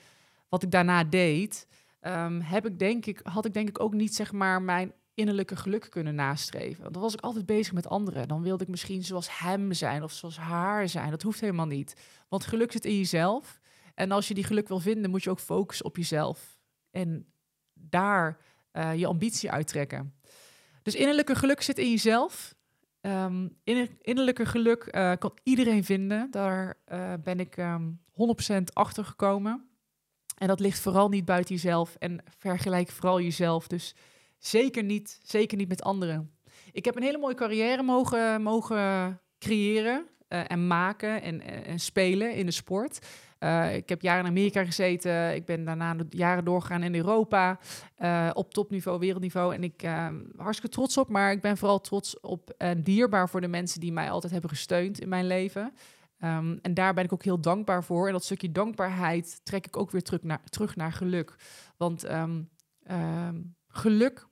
wat 0.48 0.62
ik 0.62 0.70
daarna 0.70 1.04
deed, 1.04 1.66
heb 2.42 2.66
ik 2.66 2.78
denk 2.78 3.06
ik, 3.06 3.20
had 3.22 3.44
ik 3.44 3.54
denk 3.54 3.68
ik 3.68 3.80
ook 3.80 3.94
niet 3.94 4.14
zeg 4.14 4.32
maar 4.32 4.62
mijn 4.62 4.92
innerlijke 5.18 5.56
geluk 5.56 5.86
kunnen 5.90 6.14
nastreven. 6.14 6.82
Want 6.82 6.94
dan 6.94 7.02
was 7.02 7.14
ik 7.14 7.20
altijd 7.20 7.46
bezig 7.46 7.72
met 7.72 7.88
anderen. 7.88 8.28
Dan 8.28 8.42
wilde 8.42 8.64
ik 8.64 8.70
misschien 8.70 9.04
zoals 9.04 9.38
hem 9.38 9.72
zijn 9.72 10.02
of 10.02 10.12
zoals 10.12 10.36
haar 10.36 10.88
zijn. 10.88 11.10
Dat 11.10 11.22
hoeft 11.22 11.40
helemaal 11.40 11.66
niet. 11.66 11.94
Want 12.28 12.46
geluk 12.46 12.72
zit 12.72 12.84
in 12.84 12.96
jezelf. 12.96 13.60
En 13.94 14.10
als 14.10 14.28
je 14.28 14.34
die 14.34 14.44
geluk 14.44 14.68
wil 14.68 14.80
vinden, 14.80 15.10
moet 15.10 15.22
je 15.22 15.30
ook 15.30 15.40
focussen 15.40 15.86
op 15.86 15.96
jezelf. 15.96 16.58
En 16.90 17.26
daar 17.74 18.38
uh, 18.72 18.94
je 18.94 19.06
ambitie 19.06 19.50
uittrekken. 19.50 20.14
Dus 20.82 20.94
innerlijke 20.94 21.34
geluk 21.34 21.62
zit 21.62 21.78
in 21.78 21.90
jezelf. 21.90 22.54
Um, 23.00 23.56
innerlijke 24.00 24.46
geluk 24.46 24.88
uh, 24.90 25.12
kan 25.18 25.38
iedereen 25.42 25.84
vinden. 25.84 26.30
Daar 26.30 26.78
uh, 26.92 27.12
ben 27.22 27.40
ik 27.40 27.56
um, 27.56 28.00
ehm, 28.14 28.60
100% 28.60 28.62
achter 28.72 29.04
gekomen. 29.04 29.68
En 30.36 30.48
dat 30.48 30.60
ligt 30.60 30.80
vooral 30.80 31.08
niet 31.08 31.24
buiten 31.24 31.54
jezelf. 31.54 31.94
En 31.94 32.22
vergelijk 32.38 32.90
vooral 32.90 33.20
jezelf. 33.20 33.68
Dus 33.68 33.94
Zeker 34.38 34.82
niet, 34.82 35.20
zeker 35.22 35.56
niet 35.56 35.68
met 35.68 35.82
anderen. 35.82 36.30
Ik 36.72 36.84
heb 36.84 36.96
een 36.96 37.02
hele 37.02 37.18
mooie 37.18 37.34
carrière 37.34 37.82
mogen, 37.82 38.42
mogen 38.42 39.20
creëren 39.38 40.06
uh, 40.28 40.50
en 40.50 40.66
maken 40.66 41.22
en, 41.22 41.64
en, 41.64 41.78
spelen 41.78 42.34
in 42.34 42.46
de 42.46 42.52
sport. 42.52 43.06
Uh, 43.40 43.74
ik 43.74 43.88
heb 43.88 44.02
jaren 44.02 44.24
in 44.24 44.30
Amerika 44.30 44.64
gezeten. 44.64 45.34
Ik 45.34 45.44
ben 45.44 45.64
daarna 45.64 45.96
jaren 46.10 46.44
doorgegaan 46.44 46.82
in 46.82 46.94
Europa. 46.94 47.58
Op 48.32 48.54
topniveau, 48.54 48.98
wereldniveau. 48.98 49.54
En 49.54 49.64
ik 49.64 49.82
uh, 49.82 50.08
hartstikke 50.36 50.74
trots 50.74 50.96
op. 50.96 51.08
Maar 51.08 51.32
ik 51.32 51.40
ben 51.40 51.56
vooral 51.56 51.80
trots 51.80 52.20
op 52.20 52.50
en 52.50 52.82
dierbaar 52.82 53.28
voor 53.28 53.40
de 53.40 53.48
mensen 53.48 53.80
die 53.80 53.92
mij 53.92 54.10
altijd 54.10 54.32
hebben 54.32 54.50
gesteund 54.50 55.00
in 55.00 55.08
mijn 55.08 55.26
leven. 55.26 55.72
Um, 56.24 56.58
en 56.62 56.74
daar 56.74 56.94
ben 56.94 57.04
ik 57.04 57.12
ook 57.12 57.24
heel 57.24 57.40
dankbaar 57.40 57.84
voor. 57.84 58.06
En 58.06 58.12
dat 58.12 58.24
stukje 58.24 58.52
dankbaarheid 58.52 59.40
trek 59.42 59.66
ik 59.66 59.76
ook 59.76 59.90
weer 59.90 60.02
terug 60.02 60.22
naar, 60.22 60.40
terug 60.44 60.76
naar 60.76 60.92
geluk. 60.92 61.34
Want 61.76 62.10
um, 62.10 62.50
geluk 63.68 64.28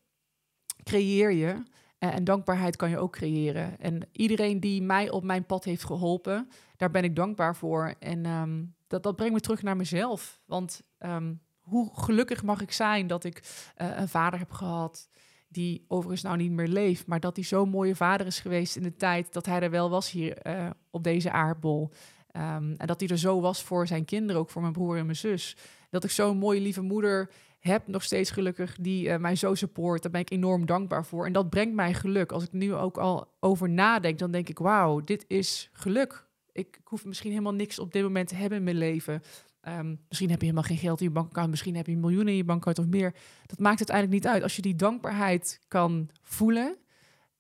creëer 0.82 1.32
je. 1.32 1.62
Eh, 1.98 2.14
en 2.14 2.24
dankbaarheid 2.24 2.76
kan 2.76 2.90
je 2.90 2.98
ook 2.98 3.12
creëren. 3.12 3.80
En 3.80 4.08
iedereen 4.12 4.60
die 4.60 4.82
mij 4.82 5.10
op 5.10 5.24
mijn 5.24 5.46
pad 5.46 5.64
heeft 5.64 5.84
geholpen, 5.84 6.48
daar 6.76 6.90
ben 6.90 7.04
ik 7.04 7.16
dankbaar 7.16 7.56
voor. 7.56 7.94
En 7.98 8.26
um, 8.26 8.74
dat, 8.86 9.02
dat 9.02 9.16
brengt 9.16 9.34
me 9.34 9.40
terug 9.40 9.62
naar 9.62 9.76
mezelf. 9.76 10.40
Want 10.44 10.82
um, 10.98 11.40
hoe 11.60 11.90
gelukkig 11.94 12.42
mag 12.42 12.60
ik 12.60 12.72
zijn 12.72 13.06
dat 13.06 13.24
ik 13.24 13.42
uh, 13.82 13.98
een 13.98 14.08
vader 14.08 14.38
heb 14.38 14.50
gehad, 14.50 15.08
die 15.48 15.84
overigens 15.88 16.22
nou 16.22 16.36
niet 16.36 16.50
meer 16.50 16.68
leeft, 16.68 17.06
maar 17.06 17.20
dat 17.20 17.36
hij 17.36 17.44
zo'n 17.44 17.68
mooie 17.68 17.96
vader 17.96 18.26
is 18.26 18.40
geweest 18.40 18.76
in 18.76 18.82
de 18.82 18.96
tijd 18.96 19.32
dat 19.32 19.46
hij 19.46 19.60
er 19.60 19.70
wel 19.70 19.90
was 19.90 20.10
hier 20.10 20.46
uh, 20.46 20.70
op 20.90 21.04
deze 21.04 21.30
aardbol. 21.30 21.90
Um, 22.32 22.74
en 22.76 22.86
dat 22.86 23.00
hij 23.00 23.08
er 23.08 23.18
zo 23.18 23.40
was 23.40 23.62
voor 23.62 23.86
zijn 23.86 24.04
kinderen, 24.04 24.40
ook 24.40 24.50
voor 24.50 24.62
mijn 24.62 24.72
broer 24.72 24.96
en 24.96 25.04
mijn 25.04 25.16
zus. 25.16 25.56
Dat 25.90 26.04
ik 26.04 26.10
zo'n 26.10 26.36
mooie 26.36 26.60
lieve 26.60 26.82
moeder 26.82 27.30
heb 27.66 27.86
nog 27.86 28.02
steeds 28.02 28.30
gelukkig 28.30 28.76
die 28.80 29.08
uh, 29.08 29.16
mij 29.16 29.36
zo 29.36 29.54
support. 29.54 30.02
Daar 30.02 30.10
ben 30.10 30.20
ik 30.20 30.30
enorm 30.30 30.66
dankbaar 30.66 31.04
voor. 31.04 31.26
En 31.26 31.32
dat 31.32 31.50
brengt 31.50 31.74
mij 31.74 31.94
geluk. 31.94 32.32
Als 32.32 32.44
ik 32.44 32.52
nu 32.52 32.74
ook 32.74 32.98
al 32.98 33.34
over 33.40 33.70
nadenk, 33.70 34.18
dan 34.18 34.30
denk 34.30 34.48
ik: 34.48 34.58
wauw, 34.58 35.00
dit 35.00 35.24
is 35.28 35.70
geluk. 35.72 36.26
Ik 36.52 36.80
hoef 36.84 37.04
misschien 37.04 37.30
helemaal 37.30 37.54
niks 37.54 37.78
op 37.78 37.92
dit 37.92 38.02
moment 38.02 38.28
te 38.28 38.34
hebben 38.34 38.58
in 38.58 38.64
mijn 38.64 38.76
leven. 38.76 39.22
Um, 39.68 40.00
misschien 40.08 40.30
heb 40.30 40.38
je 40.40 40.46
helemaal 40.46 40.68
geen 40.68 40.78
geld 40.78 41.00
in 41.00 41.06
je 41.06 41.12
bankaccount, 41.12 41.50
misschien 41.50 41.76
heb 41.76 41.86
je 41.86 41.96
miljoenen 41.96 42.28
in 42.28 42.36
je 42.36 42.44
bankaccount 42.44 42.78
of 42.78 42.86
meer. 42.86 43.14
Dat 43.46 43.58
maakt 43.58 43.78
het 43.78 43.88
eigenlijk 43.88 44.24
niet 44.24 44.32
uit. 44.32 44.42
Als 44.42 44.56
je 44.56 44.62
die 44.62 44.76
dankbaarheid 44.76 45.60
kan 45.68 46.10
voelen, 46.22 46.76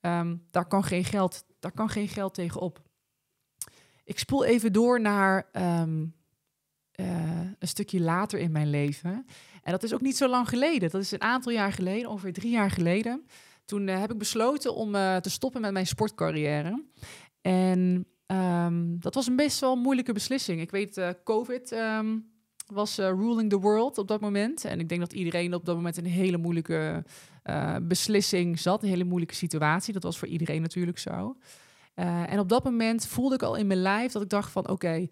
um, 0.00 0.42
daar, 0.50 0.66
kan 0.66 0.84
geen 0.84 1.04
geld, 1.04 1.44
daar 1.58 1.72
kan 1.72 1.88
geen 1.88 2.08
geld 2.08 2.34
tegenop. 2.34 2.82
Ik 4.04 4.18
spoel 4.18 4.44
even 4.44 4.72
door 4.72 5.00
naar 5.00 5.48
um, 5.52 6.14
uh, 6.96 7.40
een 7.58 7.68
stukje 7.68 8.00
later 8.00 8.38
in 8.38 8.52
mijn 8.52 8.70
leven. 8.70 9.26
En 9.66 9.72
dat 9.72 9.82
is 9.82 9.94
ook 9.94 10.00
niet 10.00 10.16
zo 10.16 10.28
lang 10.28 10.48
geleden. 10.48 10.90
Dat 10.90 11.00
is 11.00 11.10
een 11.10 11.22
aantal 11.22 11.52
jaar 11.52 11.72
geleden, 11.72 12.10
ongeveer 12.10 12.32
drie 12.32 12.50
jaar 12.50 12.70
geleden. 12.70 13.26
Toen 13.64 13.88
uh, 13.88 14.00
heb 14.00 14.12
ik 14.12 14.18
besloten 14.18 14.74
om 14.74 14.94
uh, 14.94 15.16
te 15.16 15.30
stoppen 15.30 15.60
met 15.60 15.72
mijn 15.72 15.86
sportcarrière. 15.86 16.84
En 17.40 18.06
um, 18.26 19.00
dat 19.00 19.14
was 19.14 19.26
een 19.26 19.36
best 19.36 19.60
wel 19.60 19.76
moeilijke 19.76 20.12
beslissing. 20.12 20.60
Ik 20.60 20.70
weet, 20.70 20.96
uh, 20.96 21.08
COVID 21.24 21.72
um, 21.72 22.30
was 22.66 22.96
ruling 22.96 23.50
the 23.50 23.58
world 23.58 23.98
op 23.98 24.08
dat 24.08 24.20
moment. 24.20 24.64
En 24.64 24.80
ik 24.80 24.88
denk 24.88 25.00
dat 25.00 25.12
iedereen 25.12 25.54
op 25.54 25.64
dat 25.64 25.76
moment 25.76 25.96
een 25.96 26.06
hele 26.06 26.38
moeilijke 26.38 27.04
beslissing 27.82 28.58
zat. 28.58 28.82
Een 28.82 28.88
hele 28.88 29.04
moeilijke 29.04 29.34
situatie. 29.34 29.92
Dat 29.92 30.02
was 30.02 30.18
voor 30.18 30.28
iedereen 30.28 30.62
natuurlijk 30.62 30.98
zo. 30.98 31.36
en 31.94 32.38
op 32.38 32.48
dat 32.48 32.64
moment 32.64 33.06
voelde 33.06 33.34
ik 33.34 33.42
al 33.42 33.56
in 33.56 33.66
mijn 33.66 33.82
lijf 33.82 34.12
dat 34.12 34.22
ik 34.22 34.28
dacht 34.28 34.52
van... 34.52 34.68
oké, 34.68 35.06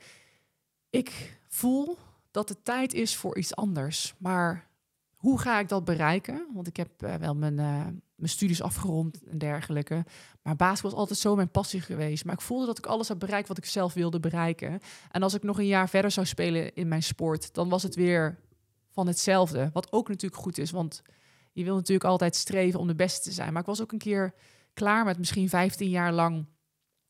ik 0.90 1.38
voel 1.48 1.98
dat 2.34 2.48
het 2.48 2.64
tijd 2.64 2.94
is 2.94 3.16
voor 3.16 3.38
iets 3.38 3.56
anders. 3.56 4.14
Maar 4.18 4.68
hoe 5.16 5.40
ga 5.40 5.58
ik 5.58 5.68
dat 5.68 5.84
bereiken? 5.84 6.46
Want 6.52 6.66
ik 6.66 6.76
heb 6.76 7.02
uh, 7.02 7.14
wel 7.14 7.34
mijn, 7.34 7.58
uh, 7.58 7.86
mijn 8.14 8.30
studies 8.30 8.62
afgerond 8.62 9.22
en 9.22 9.38
dergelijke. 9.38 10.04
Maar 10.42 10.56
basketbal 10.56 10.90
was 10.90 11.00
altijd 11.00 11.18
zo 11.18 11.34
mijn 11.34 11.50
passie 11.50 11.80
geweest. 11.80 12.24
Maar 12.24 12.34
ik 12.34 12.40
voelde 12.40 12.66
dat 12.66 12.78
ik 12.78 12.86
alles 12.86 13.08
had 13.08 13.18
bereikt 13.18 13.48
wat 13.48 13.58
ik 13.58 13.64
zelf 13.64 13.92
wilde 13.92 14.20
bereiken. 14.20 14.80
En 15.10 15.22
als 15.22 15.34
ik 15.34 15.42
nog 15.42 15.58
een 15.58 15.66
jaar 15.66 15.88
verder 15.88 16.10
zou 16.10 16.26
spelen 16.26 16.74
in 16.74 16.88
mijn 16.88 17.02
sport, 17.02 17.54
dan 17.54 17.68
was 17.68 17.82
het 17.82 17.94
weer 17.94 18.38
van 18.90 19.06
hetzelfde. 19.06 19.70
Wat 19.72 19.92
ook 19.92 20.08
natuurlijk 20.08 20.42
goed 20.42 20.58
is, 20.58 20.70
want 20.70 21.02
je 21.52 21.64
wil 21.64 21.74
natuurlijk 21.74 22.08
altijd 22.08 22.36
streven 22.36 22.80
om 22.80 22.86
de 22.86 22.94
beste 22.94 23.28
te 23.28 23.34
zijn. 23.34 23.52
Maar 23.52 23.60
ik 23.60 23.68
was 23.68 23.82
ook 23.82 23.92
een 23.92 23.98
keer 23.98 24.34
klaar 24.72 25.04
met 25.04 25.18
misschien 25.18 25.48
15 25.48 25.88
jaar 25.88 26.12
lang 26.12 26.46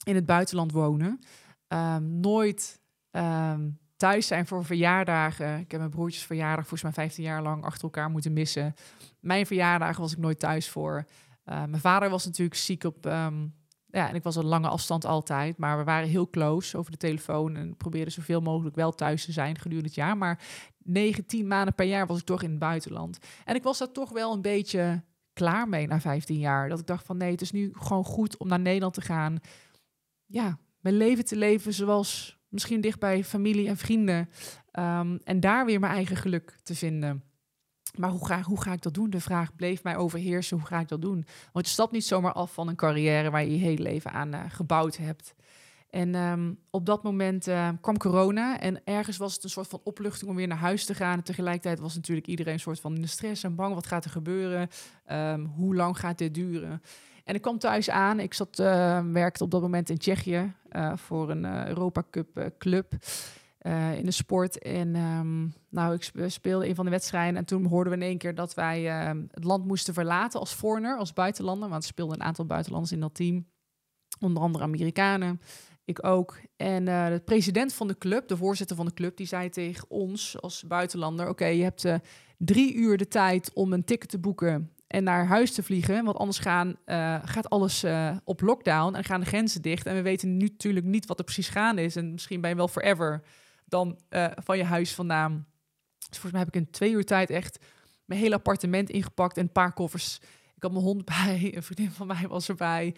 in 0.02 0.14
het 0.14 0.26
buitenland 0.26 0.72
wonen. 0.72 1.20
Um, 1.68 2.20
nooit 2.20 2.80
um, 3.10 3.78
thuis 4.04 4.26
zijn 4.26 4.46
voor 4.46 4.64
verjaardagen. 4.64 5.58
Ik 5.58 5.70
heb 5.70 5.80
mijn 5.80 5.92
broertjes 5.92 6.22
verjaardag 6.22 6.66
volgens 6.66 6.82
mij 6.82 6.92
15 6.92 7.24
jaar 7.24 7.42
lang 7.42 7.64
achter 7.64 7.82
elkaar 7.82 8.10
moeten 8.10 8.32
missen. 8.32 8.74
Mijn 9.20 9.46
verjaardagen 9.46 10.00
was 10.00 10.12
ik 10.12 10.18
nooit 10.18 10.38
thuis 10.38 10.68
voor. 10.68 11.04
Uh, 11.46 11.64
mijn 11.64 11.80
vader 11.80 12.10
was 12.10 12.24
natuurlijk 12.24 12.56
ziek 12.56 12.84
op. 12.84 13.06
Um, 13.06 13.54
ja, 13.86 14.08
en 14.08 14.14
ik 14.14 14.22
was 14.22 14.36
een 14.36 14.44
lange 14.44 14.68
afstand 14.68 15.04
altijd. 15.04 15.58
Maar 15.58 15.78
we 15.78 15.84
waren 15.84 16.08
heel 16.08 16.30
close 16.30 16.76
over 16.76 16.90
de 16.90 16.96
telefoon. 16.96 17.56
En 17.56 17.76
probeerden 17.76 18.12
zoveel 18.12 18.40
mogelijk 18.40 18.76
wel 18.76 18.92
thuis 18.92 19.24
te 19.24 19.32
zijn 19.32 19.58
gedurende 19.58 19.88
het 19.88 19.96
jaar. 19.96 20.16
Maar 20.16 20.40
9, 20.78 21.26
10 21.26 21.46
maanden 21.46 21.74
per 21.74 21.86
jaar 21.86 22.06
was 22.06 22.18
ik 22.18 22.24
toch 22.24 22.42
in 22.42 22.50
het 22.50 22.58
buitenland. 22.58 23.18
En 23.44 23.54
ik 23.54 23.62
was 23.62 23.78
daar 23.78 23.92
toch 23.92 24.10
wel 24.10 24.32
een 24.32 24.42
beetje 24.42 25.02
klaar 25.32 25.68
mee 25.68 25.86
na 25.86 26.00
15 26.00 26.38
jaar. 26.38 26.68
Dat 26.68 26.78
ik 26.78 26.86
dacht 26.86 27.06
van 27.06 27.16
nee, 27.16 27.30
het 27.30 27.40
is 27.40 27.52
nu 27.52 27.72
gewoon 27.74 28.04
goed 28.04 28.36
om 28.36 28.48
naar 28.48 28.60
Nederland 28.60 28.94
te 28.94 29.00
gaan. 29.00 29.38
Ja, 30.26 30.58
mijn 30.80 30.96
leven 30.96 31.24
te 31.24 31.36
leven 31.36 31.72
zoals 31.72 32.38
misschien 32.54 32.80
dicht 32.80 32.98
bij 32.98 33.24
familie 33.24 33.68
en 33.68 33.76
vrienden. 33.76 34.28
Um, 34.72 35.20
en 35.24 35.40
daar 35.40 35.66
weer 35.66 35.80
mijn 35.80 35.92
eigen 35.92 36.16
geluk 36.16 36.58
te 36.62 36.74
vinden. 36.74 37.22
Maar 37.94 38.10
hoe 38.10 38.26
ga, 38.26 38.42
hoe 38.42 38.60
ga 38.60 38.72
ik 38.72 38.82
dat 38.82 38.94
doen? 38.94 39.10
De 39.10 39.20
vraag 39.20 39.56
bleef 39.56 39.82
mij 39.82 39.96
overheersen. 39.96 40.56
Hoe 40.56 40.66
ga 40.66 40.80
ik 40.80 40.88
dat 40.88 41.02
doen? 41.02 41.26
Want 41.52 41.66
je 41.66 41.72
stapt 41.72 41.92
niet 41.92 42.04
zomaar 42.04 42.32
af 42.32 42.52
van 42.52 42.68
een 42.68 42.76
carrière 42.76 43.30
waar 43.30 43.44
je 43.44 43.50
je 43.50 43.58
hele 43.58 43.82
leven 43.82 44.12
aan 44.12 44.34
uh, 44.34 44.40
gebouwd 44.48 44.96
hebt. 44.96 45.34
En 45.90 46.14
um, 46.14 46.58
op 46.70 46.86
dat 46.86 47.02
moment 47.02 47.48
uh, 47.48 47.68
kwam 47.80 47.96
corona 47.96 48.60
en 48.60 48.80
ergens 48.84 49.16
was 49.16 49.34
het 49.34 49.44
een 49.44 49.50
soort 49.50 49.68
van 49.68 49.80
opluchting 49.84 50.30
om 50.30 50.36
weer 50.36 50.46
naar 50.46 50.58
huis 50.58 50.84
te 50.84 50.94
gaan. 50.94 51.22
Tegelijkertijd 51.22 51.78
was 51.78 51.94
natuurlijk 51.94 52.26
iedereen 52.26 52.52
een 52.52 52.60
soort 52.60 52.80
van 52.80 52.94
in 52.94 53.00
de 53.00 53.06
stress 53.06 53.42
en 53.42 53.54
bang. 53.54 53.74
Wat 53.74 53.86
gaat 53.86 54.04
er 54.04 54.10
gebeuren? 54.10 54.68
Um, 55.12 55.44
hoe 55.44 55.74
lang 55.74 55.98
gaat 55.98 56.18
dit 56.18 56.34
duren? 56.34 56.82
En 57.24 57.34
ik 57.34 57.42
kwam 57.42 57.58
thuis 57.58 57.90
aan. 57.90 58.20
Ik 58.20 58.34
zat, 58.34 58.58
uh, 58.58 59.00
werkte 59.12 59.44
op 59.44 59.50
dat 59.50 59.60
moment 59.60 59.90
in 59.90 59.98
Tsjechië 59.98 60.54
uh, 60.70 60.96
voor 60.96 61.30
een 61.30 61.44
uh, 61.44 61.66
Europa 61.66 62.02
Cup 62.10 62.52
club 62.58 62.92
in 63.96 64.04
de 64.04 64.10
sport. 64.10 64.58
En 64.58 64.96
um, 64.96 65.54
nou, 65.68 65.94
ik 65.94 66.30
speelde 66.30 66.68
een 66.68 66.74
van 66.74 66.84
de 66.84 66.90
wedstrijden. 66.90 67.36
En 67.36 67.44
toen 67.44 67.64
hoorden 67.64 67.92
we 67.92 67.98
in 67.98 68.04
één 68.04 68.18
keer 68.18 68.34
dat 68.34 68.54
wij 68.54 68.88
ehm, 68.88 69.22
het 69.30 69.44
land 69.44 69.66
moesten 69.66 69.94
verlaten 69.94 70.40
als 70.40 70.52
foreigner, 70.52 70.96
als 70.96 71.12
buitenlander. 71.12 71.68
Want 71.68 71.82
er 71.82 71.88
speelden 71.88 72.20
een 72.20 72.26
aantal 72.26 72.46
buitenlanders 72.46 72.92
in 72.92 73.00
dat 73.00 73.14
team. 73.14 73.46
Onder 74.20 74.42
andere 74.42 74.64
Amerikanen. 74.64 75.40
Ik 75.84 76.06
ook. 76.06 76.40
En 76.56 76.84
de 76.84 77.22
president 77.24 77.74
van 77.74 77.88
de 77.88 77.98
club, 77.98 78.28
de 78.28 78.36
voorzitter 78.36 78.76
van 78.76 78.86
de 78.86 78.94
club, 78.94 79.16
die 79.16 79.26
zei 79.26 79.48
tegen 79.48 79.90
ons 79.90 80.40
als 80.40 80.64
buitenlander: 80.66 81.28
Oké, 81.28 81.46
je 81.46 81.62
hebt 81.62 81.86
drie 82.38 82.74
uur 82.74 82.96
de 82.96 83.08
tijd 83.08 83.52
om 83.52 83.72
een 83.72 83.84
ticket 83.84 84.08
te 84.08 84.18
boeken 84.18 84.74
en 84.94 85.04
naar 85.04 85.26
huis 85.26 85.52
te 85.52 85.62
vliegen. 85.62 86.04
Want 86.04 86.16
anders 86.16 86.38
gaan, 86.38 86.76
uh, 86.86 87.18
gaat 87.24 87.50
alles 87.50 87.84
uh, 87.84 88.16
op 88.24 88.40
lockdown 88.40 88.94
en 88.94 89.04
gaan 89.04 89.20
de 89.20 89.26
grenzen 89.26 89.62
dicht. 89.62 89.86
En 89.86 89.94
we 89.94 90.02
weten 90.02 90.36
nu 90.36 90.44
natuurlijk 90.44 90.86
niet 90.86 91.06
wat 91.06 91.18
er 91.18 91.24
precies 91.24 91.48
gaande 91.48 91.82
is. 91.82 91.96
En 91.96 92.12
misschien 92.12 92.40
ben 92.40 92.50
je 92.50 92.56
wel 92.56 92.68
forever 92.68 93.22
dan 93.64 93.98
uh, 94.10 94.26
van 94.34 94.56
je 94.56 94.64
huis 94.64 94.94
vandaan. 94.94 95.46
Dus 95.98 96.18
volgens 96.18 96.32
mij 96.32 96.40
heb 96.40 96.48
ik 96.48 96.60
in 96.60 96.70
twee 96.70 96.90
uur 96.90 97.04
tijd 97.04 97.30
echt 97.30 97.58
mijn 98.04 98.20
hele 98.20 98.34
appartement 98.34 98.90
ingepakt 98.90 99.36
en 99.36 99.42
een 99.42 99.52
paar 99.52 99.72
koffers. 99.72 100.18
Ik 100.56 100.62
had 100.62 100.72
mijn 100.72 100.84
hond 100.84 101.04
bij, 101.14 101.52
een 101.54 101.62
vriendin 101.62 101.90
van 101.90 102.06
mij 102.06 102.28
was 102.28 102.48
erbij. 102.48 102.94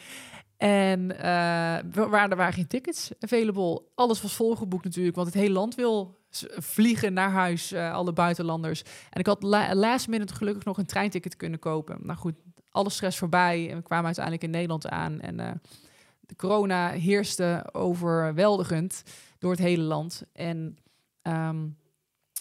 En 0.57 1.11
uh, 1.11 1.97
er 1.97 2.37
waren 2.37 2.53
geen 2.53 2.67
tickets 2.67 3.11
available. 3.21 3.83
Alles 3.95 4.23
was 4.23 4.35
volgeboekt 4.35 4.85
natuurlijk, 4.85 5.17
want 5.17 5.29
het 5.29 5.37
hele 5.37 5.53
land 5.53 5.75
wil 5.75 6.19
vliegen 6.49 7.13
naar 7.13 7.31
huis, 7.31 7.73
uh, 7.73 7.93
alle 7.93 8.13
buitenlanders. 8.13 8.83
En 9.11 9.21
ik 9.21 9.27
had 9.27 9.43
la 9.43 9.75
last 9.75 10.09
minute 10.09 10.35
gelukkig 10.35 10.65
nog 10.65 10.79
een 10.79 10.87
treinticket 10.87 11.37
kunnen 11.37 11.59
kopen. 11.59 11.99
Nou 12.03 12.19
goed, 12.19 12.35
alle 12.71 12.91
stress 12.91 13.19
voorbij 13.19 13.71
en 13.71 13.77
we 13.77 13.83
kwamen 13.83 14.07
uiteindelijk 14.07 14.45
in 14.45 14.51
Nederland 14.51 14.89
aan. 14.89 15.21
En 15.21 15.41
uh, 15.41 15.51
de 16.21 16.37
corona 16.37 16.91
heerste 16.91 17.69
overweldigend 17.73 19.03
door 19.39 19.51
het 19.51 19.61
hele 19.61 19.83
land. 19.83 20.23
En 20.33 20.79
um, 21.23 21.77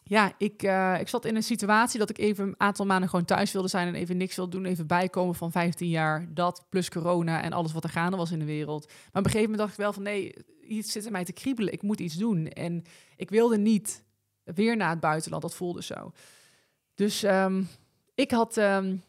ja, 0.08 0.34
ik, 0.38 0.64
uh, 0.64 1.00
ik 1.00 1.08
zat 1.08 1.26
in 1.26 1.36
een 1.36 1.44
situatie 1.44 2.00
dat 2.00 2.10
ik 2.10 2.18
even 2.18 2.48
een 2.48 2.56
aantal 2.58 2.86
maanden 2.86 3.10
gewoon 3.10 3.26
thuis 3.26 3.52
wilde 3.52 3.68
zijn 3.68 3.88
en 3.88 3.96
even 3.96 4.18
niks 4.18 4.36
wilde 4.36 4.52
doen. 4.52 4.66
Even 4.66 4.88
bijkomen 4.88 5.36
van 5.36 5.52
15 5.52 5.90
jaar, 5.90 6.28
dat 6.34 6.66
plus 6.70 6.90
corona 6.90 7.42
en 7.42 7.54
alles 7.54 7.74
wat 7.74 7.84
er 7.84 7.90
gaande 7.90 8.18
was 8.18 8.32
in 8.32 8.40
de 8.40 8.46
wereld. 8.46 8.86
Maar 8.88 8.96
op 8.98 9.26
een 9.26 9.32
gegeven 9.32 9.42
moment 9.42 9.60
dacht 9.60 9.72
ik 9.72 9.78
wel 9.78 9.94
van 9.94 10.04
nee, 10.04 10.34
iets 10.68 10.92
zit 10.92 11.06
in 11.06 11.12
mij 11.12 11.24
te 11.24 11.34
kriebelen. 11.34 11.74
Ik 11.74 11.82
moet 11.82 12.00
iets 12.00 12.16
doen. 12.16 12.48
En 12.48 12.84
ik 13.16 13.30
wilde 13.30 13.58
niet 13.58 14.04
weer 14.44 14.78
naar 14.78 14.90
het 14.90 15.00
buitenland. 15.00 15.42
Dat 15.42 15.56
voelde 15.56 15.84
zo. 15.84 16.12
Dus 16.96 17.24
um, 17.24 17.68
ik 18.16 18.32
had 18.32 18.58
um, 18.58 19.04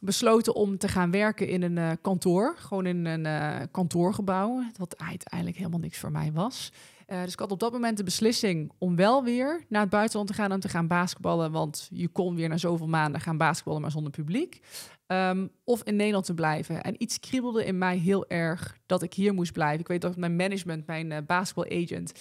besloten 0.00 0.54
om 0.54 0.78
te 0.78 0.88
gaan 0.88 1.10
werken 1.10 1.48
in 1.48 1.62
een 1.62 1.76
uh, 1.76 1.90
kantoor. 2.02 2.54
Gewoon 2.58 2.86
in 2.86 3.04
een 3.04 3.24
uh, 3.24 3.60
kantoorgebouw. 3.70 4.62
Wat 4.76 4.98
uiteindelijk 4.98 5.56
helemaal 5.56 5.80
niks 5.80 5.98
voor 5.98 6.10
mij 6.10 6.32
was. 6.32 6.72
Uh, 7.06 7.22
dus 7.22 7.32
ik 7.32 7.38
had 7.38 7.52
op 7.52 7.60
dat 7.60 7.72
moment 7.72 7.96
de 7.96 8.04
beslissing 8.04 8.72
om 8.78 8.96
wel 8.96 9.24
weer 9.24 9.64
naar 9.68 9.80
het 9.80 9.90
buitenland 9.90 10.28
te 10.28 10.34
gaan 10.34 10.52
en 10.52 10.60
te 10.60 10.68
gaan 10.68 10.86
basketballen. 10.86 11.52
Want 11.52 11.88
je 11.92 12.08
kon 12.08 12.34
weer 12.34 12.48
na 12.48 12.56
zoveel 12.56 12.86
maanden 12.86 13.20
gaan 13.20 13.36
basketballen, 13.36 13.80
maar 13.80 13.90
zonder 13.90 14.12
publiek. 14.12 14.60
Um, 15.06 15.50
of 15.64 15.82
in 15.82 15.96
Nederland 15.96 16.24
te 16.24 16.34
blijven. 16.34 16.82
En 16.82 17.02
iets 17.02 17.20
kriebelde 17.20 17.64
in 17.64 17.78
mij 17.78 17.96
heel 17.96 18.28
erg 18.28 18.78
dat 18.86 19.02
ik 19.02 19.14
hier 19.14 19.34
moest 19.34 19.52
blijven. 19.52 19.80
Ik 19.80 19.88
weet 19.88 20.00
dat 20.00 20.16
mijn 20.16 20.36
management, 20.36 20.86
mijn 20.86 21.10
uh, 21.10 21.18
basketball 21.26 21.82
agent, 21.82 22.12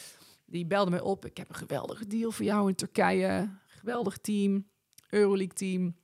die 0.45 0.65
belde 0.65 0.91
mij 0.91 1.01
op. 1.01 1.25
Ik 1.25 1.37
heb 1.37 1.49
een 1.49 1.55
geweldige 1.55 2.07
deal 2.07 2.31
voor 2.31 2.45
jou 2.45 2.69
in 2.69 2.75
Turkije. 2.75 3.49
Geweldig 3.65 4.17
team, 4.17 4.67
Euroleague 5.09 5.53
team. 5.53 5.95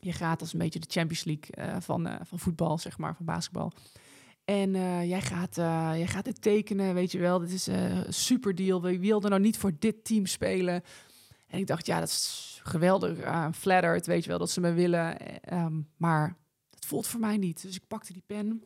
Je 0.00 0.12
gaat 0.12 0.40
als 0.40 0.52
een 0.52 0.58
beetje 0.58 0.80
de 0.80 0.90
Champions 0.90 1.24
League 1.24 1.74
uh, 1.74 1.80
van, 1.80 2.08
van 2.22 2.38
voetbal, 2.38 2.78
zeg 2.78 2.98
maar, 2.98 3.16
van 3.16 3.26
basketbal. 3.26 3.72
En 4.50 4.74
uh, 4.74 5.08
jij, 5.08 5.20
gaat, 5.20 5.54
jij 5.96 6.06
gaat 6.06 6.26
het 6.26 6.42
tekenen, 6.42 6.94
weet 6.94 7.12
je 7.12 7.18
wel. 7.18 7.38
Dit 7.38 7.52
is 7.52 7.66
een 7.66 8.12
super 8.12 8.54
deal. 8.54 8.82
We 8.82 8.98
wilden 8.98 9.30
nou 9.30 9.42
niet 9.42 9.58
voor 9.58 9.72
dit 9.78 10.04
team 10.04 10.26
spelen. 10.26 10.82
En 11.46 11.58
ik 11.58 11.66
dacht, 11.66 11.86
ja, 11.86 11.98
dat 11.98 12.08
is 12.08 12.60
geweldig. 12.62 13.18
Uh, 13.18 13.46
flattered, 13.52 14.06
weet 14.06 14.22
je 14.22 14.30
wel, 14.30 14.38
dat 14.38 14.50
ze 14.50 14.60
me 14.60 14.72
willen. 14.72 15.16
Um, 15.54 15.88
maar 15.96 16.36
het 16.70 16.86
voelt 16.86 17.06
voor 17.06 17.20
mij 17.20 17.36
niet. 17.36 17.62
Dus 17.62 17.76
ik 17.76 17.86
pakte 17.86 18.12
die 18.12 18.22
pen 18.26 18.62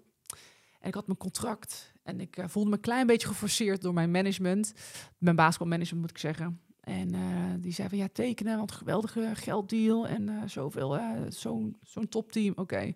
en 0.81 0.88
ik 0.88 0.95
had 0.95 1.07
mijn 1.07 1.19
contract. 1.19 1.93
En 2.03 2.21
ik 2.21 2.38
uh, 2.38 2.45
voelde 2.49 2.69
me 2.69 2.76
een 2.76 2.83
klein 2.83 3.07
beetje 3.07 3.29
geforceerd 3.29 3.83
door 3.83 3.95
mijn 3.95 4.11
management. 4.11 4.73
Mijn 5.19 5.37
basketbalmanagement 5.37 6.00
moet 6.00 6.11
ik 6.11 6.19
zeggen. 6.19 6.61
En 6.85 7.14
uh, 7.14 7.21
die 7.59 7.73
zei 7.73 7.88
van 7.88 7.99
ja, 7.99 8.09
tekenen, 8.12 8.57
want 8.57 8.73
geweldige 8.73 9.31
gelddeal 9.35 10.07
en 10.07 10.29
uh, 10.29 10.43
zoveel, 10.47 11.00
zo'n 11.29 11.76
zo'n 11.83 12.09
topteam. 12.09 12.53
Oké, 12.57 12.93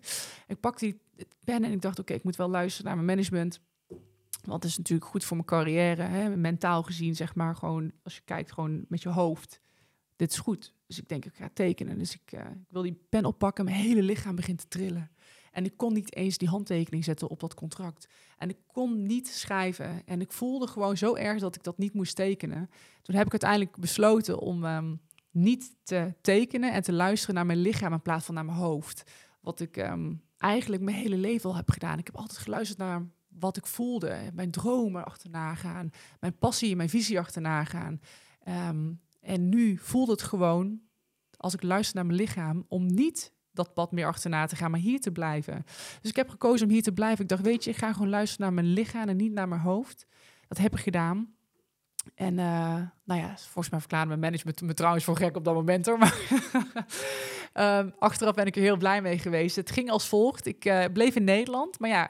ik 0.47 0.59
pakte 0.59 0.85
die 0.85 0.99
pen 1.43 1.63
en 1.63 1.71
ik 1.71 1.81
dacht 1.81 1.99
oké, 1.99 2.13
ik 2.13 2.23
moet 2.23 2.35
wel 2.35 2.49
luisteren 2.49 2.85
naar 2.85 3.03
mijn 3.03 3.17
management. 3.17 3.59
Want 4.43 4.63
het 4.63 4.71
is 4.71 4.77
natuurlijk 4.77 5.09
goed 5.09 5.23
voor 5.23 5.37
mijn 5.37 5.47
carrière, 5.47 6.01
hè, 6.01 6.35
mentaal 6.35 6.83
gezien, 6.83 7.15
zeg 7.15 7.35
maar. 7.35 7.55
Gewoon 7.55 7.91
als 8.03 8.15
je 8.15 8.21
kijkt, 8.25 8.51
gewoon 8.51 8.85
met 8.87 9.01
je 9.01 9.09
hoofd. 9.09 9.61
Dit 10.15 10.31
is 10.31 10.37
goed. 10.37 10.73
Dus 10.87 10.97
ik 10.97 11.09
denk, 11.09 11.25
ik 11.25 11.33
ga 11.35 11.49
tekenen. 11.53 11.97
Dus 11.97 12.13
ik, 12.13 12.31
ik 12.31 12.69
wil 12.69 12.81
die 12.81 12.99
pen 13.09 13.25
oppakken, 13.25 13.65
mijn 13.65 13.77
hele 13.77 14.03
lichaam 14.03 14.35
begint 14.35 14.59
te 14.59 14.67
trillen. 14.67 15.11
En 15.51 15.65
ik 15.65 15.77
kon 15.77 15.93
niet 15.93 16.15
eens 16.15 16.37
die 16.37 16.47
handtekening 16.47 17.03
zetten 17.03 17.29
op 17.29 17.39
dat 17.39 17.53
contract. 17.53 18.07
En 18.37 18.49
ik 18.49 18.57
kon 18.67 19.03
niet 19.03 19.27
schrijven. 19.27 20.01
En 20.05 20.21
ik 20.21 20.31
voelde 20.31 20.67
gewoon 20.67 20.97
zo 20.97 21.15
erg 21.15 21.39
dat 21.39 21.55
ik 21.55 21.63
dat 21.63 21.77
niet 21.77 21.93
moest 21.93 22.15
tekenen. 22.15 22.69
Toen 23.01 23.15
heb 23.15 23.25
ik 23.25 23.31
uiteindelijk 23.31 23.77
besloten 23.77 24.39
om 24.39 24.63
um, 24.63 25.01
niet 25.31 25.75
te 25.83 26.13
tekenen 26.21 26.73
en 26.73 26.81
te 26.81 26.93
luisteren 26.93 27.35
naar 27.35 27.45
mijn 27.45 27.61
lichaam 27.61 27.93
in 27.93 28.01
plaats 28.01 28.25
van 28.25 28.35
naar 28.35 28.45
mijn 28.45 28.57
hoofd. 28.57 29.11
Wat 29.41 29.59
ik 29.59 29.77
um, 29.77 30.21
eigenlijk 30.37 30.81
mijn 30.81 30.97
hele 30.97 31.17
leven 31.17 31.49
al 31.49 31.55
heb 31.55 31.71
gedaan. 31.71 31.99
Ik 31.99 32.05
heb 32.05 32.17
altijd 32.17 32.37
geluisterd 32.39 32.79
naar 32.79 33.07
wat 33.27 33.57
ik 33.57 33.65
voelde, 33.65 34.19
mijn 34.33 34.51
dromen 34.51 35.05
achterna 35.05 35.55
gaan, 35.55 35.89
mijn 36.19 36.37
passie, 36.37 36.75
mijn 36.75 36.89
visie 36.89 37.19
achterna 37.19 37.63
gaan. 37.63 38.01
Um, 38.69 39.01
en 39.19 39.49
nu 39.49 39.77
voelde 39.77 40.11
het 40.11 40.21
gewoon, 40.21 40.81
als 41.37 41.53
ik 41.53 41.63
luister 41.63 41.95
naar 41.95 42.05
mijn 42.05 42.19
lichaam, 42.19 42.65
om 42.67 42.85
niet 42.85 43.33
dat 43.51 43.73
pad 43.73 43.91
meer 43.91 44.05
achterna 44.05 44.45
te 44.45 44.55
gaan, 44.55 44.71
maar 44.71 44.79
hier 44.79 44.99
te 44.99 45.11
blijven. 45.11 45.65
Dus 46.01 46.09
ik 46.09 46.15
heb 46.15 46.29
gekozen 46.29 46.67
om 46.67 46.73
hier 46.73 46.83
te 46.83 46.91
blijven. 46.91 47.21
Ik 47.21 47.29
dacht, 47.29 47.41
weet 47.41 47.63
je, 47.63 47.69
ik 47.69 47.77
ga 47.77 47.93
gewoon 47.93 48.09
luisteren 48.09 48.45
naar 48.45 48.63
mijn 48.63 48.73
lichaam 48.73 49.07
en 49.07 49.17
niet 49.17 49.31
naar 49.31 49.47
mijn 49.47 49.61
hoofd. 49.61 50.07
Dat 50.47 50.57
heb 50.57 50.73
ik 50.73 50.79
gedaan. 50.79 51.33
En 52.15 52.33
uh, 52.33 52.75
nou 53.03 53.19
ja, 53.19 53.33
volgens 53.37 53.69
mij 53.69 53.79
verklaarde 53.79 54.07
mijn 54.07 54.19
management 54.19 54.61
me 54.61 54.73
trouwens 54.73 55.03
voor 55.03 55.17
gek 55.17 55.35
op 55.35 55.43
dat 55.43 55.53
moment 55.53 55.85
hoor. 55.85 55.97
Maar 56.07 56.17
um, 57.79 57.93
achteraf 57.99 58.33
ben 58.33 58.45
ik 58.45 58.55
er 58.55 58.61
heel 58.61 58.77
blij 58.77 59.01
mee 59.01 59.17
geweest. 59.17 59.55
Het 59.55 59.71
ging 59.71 59.89
als 59.89 60.07
volgt. 60.07 60.45
Ik 60.45 60.65
uh, 60.65 60.85
bleef 60.93 61.15
in 61.15 61.23
Nederland. 61.23 61.79
Maar 61.79 61.89
ja, 61.89 62.09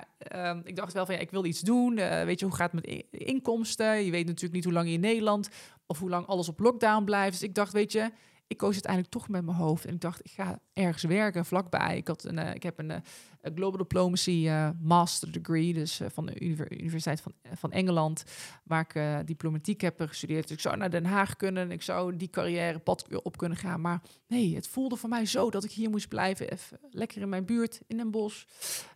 um, 0.51 0.61
ik 0.63 0.75
dacht 0.75 0.93
wel 0.93 1.05
van 1.05 1.15
ja, 1.15 1.21
ik 1.21 1.31
wil 1.31 1.45
iets 1.45 1.59
doen. 1.59 1.97
Uh, 1.97 2.23
weet 2.23 2.39
je, 2.39 2.45
hoe 2.45 2.55
gaat 2.55 2.71
het 2.71 2.85
met 2.85 3.05
inkomsten? 3.11 4.05
Je 4.05 4.11
weet 4.11 4.25
natuurlijk 4.25 4.53
niet 4.53 4.63
hoe 4.63 4.73
lang 4.73 4.87
je 4.87 4.93
in 4.93 4.99
Nederland 4.99 5.49
of 5.85 5.99
hoe 5.99 6.09
lang 6.09 6.25
alles 6.25 6.49
op 6.49 6.59
lockdown 6.59 7.03
blijft. 7.03 7.31
Dus 7.31 7.47
ik 7.47 7.55
dacht, 7.55 7.73
weet 7.73 7.91
je, 7.91 8.11
ik 8.49 8.57
koos 8.57 8.73
uiteindelijk 8.73 9.11
toch 9.11 9.27
met 9.27 9.45
mijn 9.45 9.57
hoofd. 9.57 9.85
En 9.85 9.93
ik 9.93 10.01
dacht, 10.01 10.25
ik 10.25 10.31
ga 10.31 10.59
ergens 10.73 11.03
werken 11.03 11.45
vlakbij. 11.45 11.97
Ik, 11.97 12.07
had 12.07 12.23
een, 12.23 12.37
uh, 12.37 12.53
ik 12.53 12.63
heb 12.63 12.79
een, 12.79 12.89
uh, 12.89 12.97
Global 13.41 13.77
Diplomacy 13.77 14.43
uh, 14.45 14.69
Master 14.79 15.31
Degree, 15.31 15.73
dus 15.73 16.01
van 16.07 16.25
de 16.25 16.39
Universiteit 16.69 17.21
van, 17.21 17.33
van 17.53 17.71
Engeland, 17.71 18.23
waar 18.63 18.87
ik 18.89 19.27
diplomatiek 19.27 19.81
heb 19.81 20.01
gestudeerd. 20.01 20.41
Dus 20.41 20.51
ik 20.51 20.59
zou 20.59 20.77
naar 20.77 20.89
Den 20.89 21.05
Haag 21.05 21.35
kunnen, 21.35 21.71
ik 21.71 21.81
zou 21.81 22.15
die 22.15 22.29
carrièrepad 22.29 23.21
op 23.23 23.37
kunnen 23.37 23.57
gaan. 23.57 23.81
Maar 23.81 24.01
nee, 24.27 24.55
het 24.55 24.67
voelde 24.67 24.95
voor 24.95 25.09
mij 25.09 25.25
zo 25.25 25.49
dat 25.49 25.63
ik 25.63 25.71
hier 25.71 25.89
moest 25.89 26.07
blijven. 26.07 26.51
Even 26.51 26.79
lekker 26.89 27.21
in 27.21 27.29
mijn 27.29 27.45
buurt, 27.45 27.81
in 27.87 27.99
een 27.99 28.11
bos, 28.11 28.47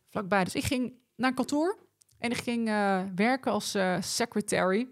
vlakbij. 0.09 0.43
Dus 0.43 0.55
ik 0.55 0.63
ging 0.63 0.93
naar 1.15 1.33
kantoor 1.33 1.77
en 2.17 2.31
ik 2.31 2.37
ging 2.37 2.65
werken 3.15 3.51
als 3.51 3.77
secretary 3.99 4.87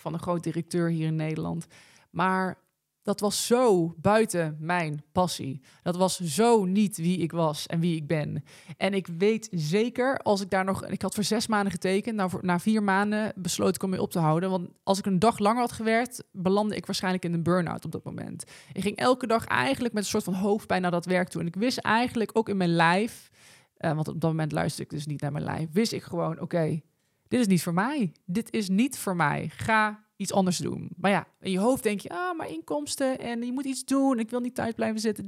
van 0.00 0.12
een 0.12 0.22
groot 0.22 0.42
directeur 0.42 0.88
hier 0.88 1.06
in 1.06 1.16
Nederland. 1.16 1.66
Maar 2.10 2.62
dat 3.04 3.20
was 3.20 3.46
zo 3.46 3.94
buiten 3.96 4.56
mijn 4.60 5.04
passie. 5.12 5.60
Dat 5.82 5.96
was 5.96 6.20
zo 6.20 6.64
niet 6.64 6.96
wie 6.96 7.18
ik 7.18 7.32
was 7.32 7.66
en 7.66 7.80
wie 7.80 7.96
ik 7.96 8.06
ben. 8.06 8.44
En 8.76 8.94
ik 8.94 9.06
weet 9.06 9.48
zeker, 9.50 10.18
als 10.18 10.40
ik 10.40 10.50
daar 10.50 10.64
nog... 10.64 10.86
Ik 10.86 11.02
had 11.02 11.14
voor 11.14 11.24
zes 11.24 11.46
maanden 11.46 11.72
getekend. 11.72 12.16
Nou, 12.16 12.30
na 12.40 12.58
vier 12.58 12.82
maanden 12.82 13.32
besloot 13.36 13.74
ik 13.74 13.82
om 13.82 13.90
mee 13.90 14.02
op 14.02 14.10
te 14.10 14.18
houden. 14.18 14.50
Want 14.50 14.68
als 14.82 14.98
ik 14.98 15.06
een 15.06 15.18
dag 15.18 15.38
langer 15.38 15.60
had 15.60 15.72
gewerkt... 15.72 16.24
belandde 16.32 16.76
ik 16.76 16.86
waarschijnlijk 16.86 17.24
in 17.24 17.32
een 17.32 17.42
burn-out 17.42 17.84
op 17.84 17.92
dat 17.92 18.04
moment. 18.04 18.44
Ik 18.72 18.82
ging 18.82 18.96
elke 18.96 19.26
dag 19.26 19.44
eigenlijk 19.44 19.94
met 19.94 20.02
een 20.02 20.08
soort 20.08 20.24
van 20.24 20.34
hoofdpijn 20.34 20.82
naar 20.82 20.90
dat 20.90 21.06
werk 21.06 21.28
toe. 21.28 21.40
En 21.40 21.46
ik 21.46 21.56
wist 21.56 21.78
eigenlijk 21.78 22.30
ook 22.32 22.48
in 22.48 22.56
mijn 22.56 22.74
lijf... 22.74 23.30
Uh, 23.78 23.94
want 23.94 24.08
op 24.08 24.20
dat 24.20 24.30
moment 24.30 24.52
luisterde 24.52 24.82
ik 24.82 24.96
dus 24.96 25.06
niet 25.06 25.20
naar 25.20 25.32
mijn 25.32 25.44
lijf. 25.44 25.68
Wist 25.72 25.92
ik 25.92 26.02
gewoon, 26.02 26.40
oké, 26.40 26.80
dit 27.28 27.40
is 27.40 27.46
niet 27.46 27.62
voor 27.62 27.74
mij. 27.74 28.12
Dit 28.24 28.52
is 28.52 28.68
niet 28.68 28.98
voor 28.98 29.16
mij. 29.16 29.50
Ga 29.52 30.03
iets 30.16 30.32
anders 30.32 30.58
doen. 30.58 30.90
Maar 30.96 31.10
ja, 31.10 31.26
in 31.40 31.50
je 31.50 31.58
hoofd 31.58 31.82
denk 31.82 32.00
je, 32.00 32.08
ah, 32.08 32.36
maar 32.36 32.50
inkomsten 32.50 33.18
en 33.18 33.42
je 33.42 33.52
moet 33.52 33.64
iets 33.64 33.84
doen. 33.84 34.18
Ik 34.18 34.30
wil 34.30 34.40
niet 34.40 34.54
thuis 34.54 34.72
blijven 34.72 35.00
zitten. 35.00 35.26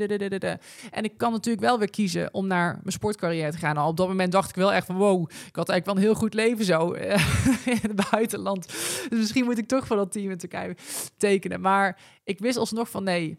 En 0.91 1.05
ik 1.05 1.17
kan 1.17 1.33
natuurlijk 1.33 1.67
wel 1.67 1.79
weer 1.79 1.91
kiezen 1.91 2.35
om 2.35 2.47
naar 2.47 2.73
mijn 2.73 2.93
sportcarrière 2.93 3.51
te 3.51 3.59
gaan. 3.59 3.79
Op 3.79 3.97
dat 3.97 4.09
moment 4.09 4.33
dacht 4.33 4.49
ik 4.49 4.55
wel 4.55 4.73
echt 4.73 4.87
van, 4.87 4.97
wow, 4.97 5.23
ik 5.23 5.57
had 5.57 5.69
eigenlijk 5.69 5.85
wel 5.85 5.97
een 5.97 6.03
heel 6.03 6.15
goed 6.15 6.35
leven 6.35 6.65
zo 6.65 6.91
in 7.75 7.79
het 7.83 8.11
buitenland. 8.11 8.67
Dus 9.09 9.19
misschien 9.19 9.45
moet 9.45 9.59
ik 9.59 9.69
toch 9.69 9.87
van 9.87 9.97
dat 9.97 10.13
team 10.13 10.31
in 10.31 10.39
Turkije 10.39 10.77
tekenen. 11.17 11.61
Maar 11.61 12.01
ik 12.25 12.39
wist 12.39 12.57
alsnog 12.57 12.91
van, 12.91 13.05
nee, 13.05 13.39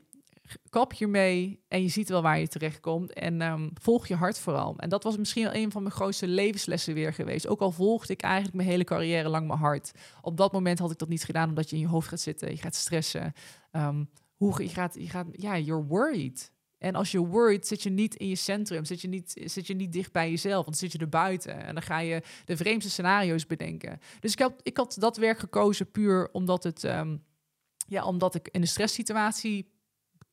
kap 0.69 0.93
hiermee 0.93 1.63
en 1.67 1.81
je 1.81 1.87
ziet 1.87 2.09
wel 2.09 2.21
waar 2.21 2.39
je 2.39 2.47
terecht 2.47 2.79
komt. 2.79 3.13
En 3.13 3.41
um, 3.41 3.71
volg 3.73 4.07
je 4.07 4.15
hart 4.15 4.39
vooral. 4.39 4.77
En 4.77 4.89
dat 4.89 5.03
was 5.03 5.17
misschien 5.17 5.43
wel 5.43 5.55
een 5.55 5.71
van 5.71 5.81
mijn 5.81 5.93
grootste 5.93 6.27
levenslessen 6.27 6.93
weer 6.93 7.13
geweest. 7.13 7.47
Ook 7.47 7.61
al 7.61 7.71
volgde 7.71 8.13
ik 8.13 8.21
eigenlijk 8.21 8.55
mijn 8.55 8.69
hele 8.69 8.83
carrière 8.83 9.29
lang 9.29 9.47
mijn 9.47 9.59
hart. 9.59 9.91
Op 10.21 10.37
dat 10.37 10.51
moment 10.51 10.79
had 10.79 10.91
ik 10.91 10.97
dat 10.97 11.09
niet 11.09 11.23
gedaan 11.23 11.49
omdat 11.49 11.69
je 11.69 11.75
in 11.75 11.81
je 11.81 11.87
hoofd 11.87 12.07
gaat 12.07 12.19
zitten. 12.19 12.49
Je 12.49 12.57
gaat 12.57 12.75
stressen. 12.75 13.33
Um, 13.71 14.09
hoe 14.35 14.63
je 14.63 14.69
gaat, 14.69 14.95
je 14.99 15.09
gaat, 15.09 15.25
ja, 15.31 15.57
you're 15.57 15.85
worried. 15.85 16.51
En 16.77 16.95
als 16.95 17.11
je 17.11 17.19
worried, 17.19 17.67
zit 17.67 17.83
je 17.83 17.89
niet 17.89 18.15
in 18.15 18.27
je 18.27 18.35
centrum, 18.35 18.85
zit 18.85 19.01
je 19.01 19.07
niet, 19.07 19.41
zit 19.45 19.67
je 19.67 19.73
niet 19.73 19.93
dicht 19.93 20.11
bij 20.11 20.29
jezelf, 20.29 20.65
want 20.65 20.79
dan 20.79 20.89
zit 20.89 20.91
je 20.91 20.97
er 20.97 21.09
buiten. 21.09 21.63
En 21.63 21.73
dan 21.73 21.83
ga 21.83 21.99
je 21.99 22.21
de 22.45 22.57
vreemdste 22.57 22.91
scenario's 22.91 23.45
bedenken. 23.45 23.99
Dus 24.19 24.31
ik 24.31 24.39
had, 24.39 24.53
ik 24.63 24.77
had 24.77 24.95
dat 24.99 25.17
werk 25.17 25.39
gekozen 25.39 25.91
puur 25.91 26.29
omdat 26.31 26.63
het, 26.63 26.83
um, 26.83 27.23
ja, 27.87 28.05
omdat 28.05 28.35
ik 28.35 28.47
in 28.51 28.61
de 28.61 28.67
stresssituatie 28.67 29.75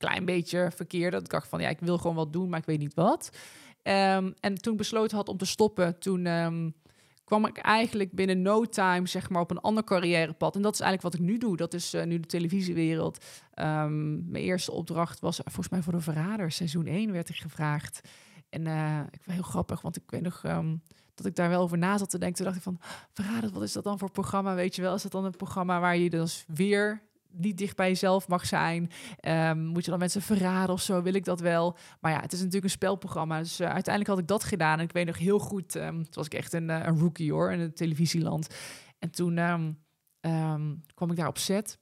klein 0.04 0.24
beetje 0.24 0.70
verkeerde. 0.74 1.10
Dat 1.10 1.24
ik 1.24 1.30
dacht 1.30 1.48
van 1.48 1.60
ja, 1.60 1.68
ik 1.68 1.80
wil 1.80 1.98
gewoon 1.98 2.16
wat 2.16 2.32
doen, 2.32 2.48
maar 2.48 2.58
ik 2.58 2.66
weet 2.66 2.78
niet 2.78 2.94
wat. 2.94 3.30
Um, 3.82 4.34
en 4.40 4.54
toen 4.54 4.76
besloten 4.76 5.16
had 5.16 5.28
om 5.28 5.36
te 5.36 5.46
stoppen, 5.46 5.98
toen 5.98 6.26
um, 6.26 6.74
kwam 7.24 7.46
ik 7.46 7.58
eigenlijk 7.58 8.12
binnen 8.12 8.42
no 8.42 8.64
time 8.64 9.06
zeg 9.06 9.30
maar 9.30 9.40
op 9.40 9.50
een 9.50 9.60
ander 9.60 9.84
carrièrepad. 9.84 10.56
En 10.56 10.62
dat 10.62 10.74
is 10.74 10.80
eigenlijk 10.80 11.14
wat 11.14 11.22
ik 11.22 11.30
nu 11.30 11.38
doe. 11.38 11.56
Dat 11.56 11.74
is 11.74 11.94
uh, 11.94 12.04
nu 12.04 12.20
de 12.20 12.26
televisiewereld. 12.26 13.24
Um, 13.54 14.30
mijn 14.30 14.44
eerste 14.44 14.72
opdracht 14.72 15.20
was 15.20 15.40
volgens 15.44 15.68
mij 15.68 15.82
voor 15.82 15.92
de 15.92 16.00
Verrader. 16.00 16.52
Seizoen 16.52 16.86
1 16.86 17.12
werd 17.12 17.28
ik 17.28 17.36
gevraagd. 17.36 18.00
En 18.48 18.66
uh, 18.66 19.00
ik 19.10 19.22
was 19.24 19.34
heel 19.34 19.44
grappig, 19.44 19.80
want 19.80 19.96
ik 19.96 20.02
weet 20.06 20.22
nog 20.22 20.42
dat 21.14 21.26
ik 21.26 21.34
daar 21.34 21.48
wel 21.48 21.62
over 21.62 21.78
na 21.78 21.98
zat 21.98 22.10
te 22.10 22.18
denken. 22.18 22.36
Toen 22.36 22.44
dacht 22.44 22.56
ik 22.56 22.62
van, 22.62 22.78
Verrader, 23.12 23.50
wat 23.50 23.62
is 23.62 23.72
dat 23.72 23.84
dan 23.84 23.98
voor 23.98 24.10
programma? 24.10 24.54
Weet 24.54 24.76
je 24.76 24.82
wel, 24.82 24.94
is 24.94 25.02
dat 25.02 25.12
dan 25.12 25.24
een 25.24 25.36
programma 25.36 25.80
waar 25.80 25.96
je 25.96 26.10
dus 26.10 26.44
weer 26.48 27.02
niet 27.36 27.58
dicht 27.58 27.76
bij 27.76 27.88
jezelf 27.88 28.28
mag 28.28 28.46
zijn. 28.46 28.90
Um, 29.28 29.58
moet 29.58 29.84
je 29.84 29.90
dan 29.90 29.98
mensen 29.98 30.22
verraden 30.22 30.74
of 30.74 30.82
zo? 30.82 31.02
Wil 31.02 31.14
ik 31.14 31.24
dat 31.24 31.40
wel? 31.40 31.76
Maar 32.00 32.12
ja, 32.12 32.20
het 32.20 32.32
is 32.32 32.38
natuurlijk 32.38 32.64
een 32.64 32.70
spelprogramma. 32.70 33.38
Dus 33.38 33.60
uh, 33.60 33.66
uiteindelijk 33.66 34.08
had 34.08 34.18
ik 34.18 34.28
dat 34.28 34.44
gedaan. 34.44 34.78
En 34.78 34.84
ik 34.84 34.92
weet 34.92 35.06
nog 35.06 35.18
heel 35.18 35.38
goed, 35.38 35.74
um, 35.74 36.02
toen 36.02 36.14
was 36.14 36.26
ik 36.26 36.34
echt 36.34 36.52
een, 36.52 36.68
uh, 36.68 36.84
een 36.84 36.98
rookie 36.98 37.32
hoor, 37.32 37.52
in 37.52 37.60
het 37.60 37.76
televisieland. 37.76 38.54
En 38.98 39.10
toen 39.10 39.38
um, 39.38 40.82
kwam 40.94 41.10
ik 41.10 41.16
daar 41.16 41.28
op 41.28 41.38
set. 41.38 41.78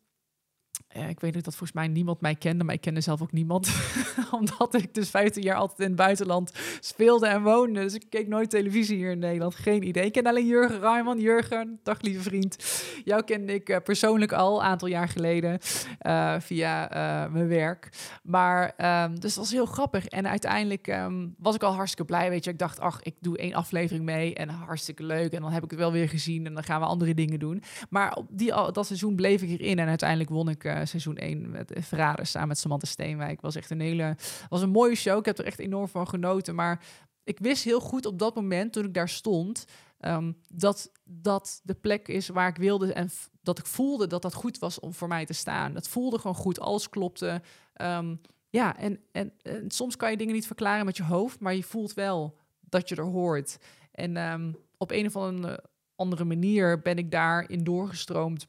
Uh, 0.96 1.08
ik 1.08 1.20
weet 1.20 1.34
niet 1.34 1.44
dat 1.44 1.54
volgens 1.54 1.78
mij 1.78 1.88
niemand 1.88 2.20
mij 2.20 2.34
kende, 2.34 2.64
maar 2.64 2.74
ik 2.74 2.80
kende 2.80 3.00
zelf 3.00 3.22
ook 3.22 3.32
niemand. 3.32 3.72
Omdat 4.30 4.74
ik 4.74 4.94
dus 4.94 5.10
15 5.10 5.42
jaar 5.42 5.56
altijd 5.56 5.78
in 5.78 5.86
het 5.86 5.96
buitenland 5.96 6.52
speelde 6.80 7.26
en 7.26 7.42
woonde. 7.42 7.80
Dus 7.80 7.94
ik 7.94 8.04
keek 8.08 8.28
nooit 8.28 8.50
televisie 8.50 8.96
hier 8.96 9.10
in 9.10 9.18
Nederland. 9.18 9.54
Geen 9.54 9.86
idee. 9.86 10.04
Ik 10.04 10.12
ken 10.12 10.26
alleen 10.26 10.46
Jurgen 10.46 10.80
Rijman. 10.80 11.20
Jurgen, 11.20 11.80
dag 11.82 12.00
lieve 12.00 12.22
vriend. 12.22 12.56
Jou 13.04 13.22
kende 13.22 13.54
ik 13.54 13.68
uh, 13.68 13.76
persoonlijk 13.84 14.32
al 14.32 14.60
een 14.60 14.66
aantal 14.66 14.88
jaar 14.88 15.08
geleden 15.08 15.58
uh, 16.06 16.34
via 16.40 16.88
mijn 17.32 17.48
werk. 17.48 17.88
Maar 18.22 18.74
um, 19.04 19.20
dus 19.20 19.34
dat 19.34 19.44
was 19.44 19.52
heel 19.52 19.66
grappig. 19.66 20.06
En 20.06 20.28
uiteindelijk 20.28 20.86
um, 20.86 21.34
was 21.38 21.54
ik 21.54 21.62
al 21.62 21.74
hartstikke 21.74 22.12
blij. 22.12 22.30
Weet 22.30 22.44
je, 22.44 22.50
ik 22.50 22.58
dacht, 22.58 22.80
ach, 22.80 23.02
ik 23.02 23.14
doe 23.20 23.38
één 23.38 23.54
aflevering 23.54 24.04
mee 24.04 24.34
en 24.34 24.48
hartstikke 24.48 25.04
leuk. 25.04 25.32
En 25.32 25.42
dan 25.42 25.52
heb 25.52 25.64
ik 25.64 25.70
het 25.70 25.78
wel 25.78 25.92
weer 25.92 26.08
gezien 26.08 26.46
en 26.46 26.54
dan 26.54 26.64
gaan 26.64 26.80
we 26.80 26.86
andere 26.86 27.14
dingen 27.14 27.38
doen. 27.38 27.62
Maar 27.90 28.14
op 28.14 28.26
die, 28.30 28.52
dat 28.72 28.86
seizoen 28.86 29.14
bleef 29.14 29.42
ik 29.42 29.48
hierin 29.48 29.78
en 29.78 29.88
uiteindelijk 29.88 30.30
won 30.30 30.48
ik 30.48 30.64
seizoen 30.86 31.16
1 31.16 31.50
met 31.50 31.72
Verraders 31.74 32.30
samen 32.30 32.48
met 32.48 32.58
Samantha 32.58 32.86
Steenwijk. 32.86 33.40
Was 33.40 33.56
echt 33.56 33.70
een 33.70 33.80
hele, 33.80 34.16
was 34.48 34.62
een 34.62 34.70
mooie 34.70 34.94
show. 34.94 35.18
Ik 35.18 35.24
heb 35.24 35.38
er 35.38 35.44
echt 35.44 35.58
enorm 35.58 35.88
van 35.88 36.08
genoten. 36.08 36.54
Maar 36.54 36.84
ik 37.24 37.38
wist 37.38 37.64
heel 37.64 37.80
goed 37.80 38.06
op 38.06 38.18
dat 38.18 38.34
moment, 38.34 38.72
toen 38.72 38.84
ik 38.84 38.94
daar 38.94 39.08
stond, 39.08 39.64
ehm, 39.98 40.32
dat 40.48 40.90
dat 41.04 41.60
de 41.62 41.74
plek 41.74 42.08
is 42.08 42.28
waar 42.28 42.48
ik 42.48 42.56
wilde 42.56 42.92
en 42.92 43.10
dat 43.42 43.58
ik 43.58 43.66
voelde 43.66 44.06
dat 44.06 44.22
dat 44.22 44.34
goed 44.34 44.58
was 44.58 44.80
om 44.80 44.94
voor 44.94 45.08
mij 45.08 45.26
te 45.26 45.32
staan. 45.32 45.74
Dat 45.74 45.88
voelde 45.88 46.18
gewoon 46.18 46.36
goed, 46.36 46.60
alles 46.60 46.88
klopte. 46.88 47.42
Ehm, 47.72 48.14
ja, 48.50 48.76
en, 48.76 49.00
en, 49.12 49.32
soms 49.68 49.96
kan 49.96 50.10
je 50.10 50.16
dingen 50.16 50.34
niet 50.34 50.46
verklaren 50.46 50.84
met 50.84 50.96
je 50.96 51.02
hoofd, 51.02 51.40
maar 51.40 51.54
je 51.54 51.62
voelt 51.62 51.94
wel 51.94 52.38
dat 52.60 52.88
je 52.88 52.96
er 52.96 53.04
hoort. 53.04 53.58
En 53.92 54.16
um, 54.16 54.56
op 54.76 54.90
een 54.90 55.06
of 55.06 55.16
andere, 55.16 55.64
andere 55.96 56.24
manier 56.24 56.80
ben 56.80 56.96
ik 56.96 57.10
daarin 57.10 57.64
doorgestroomd. 57.64 58.46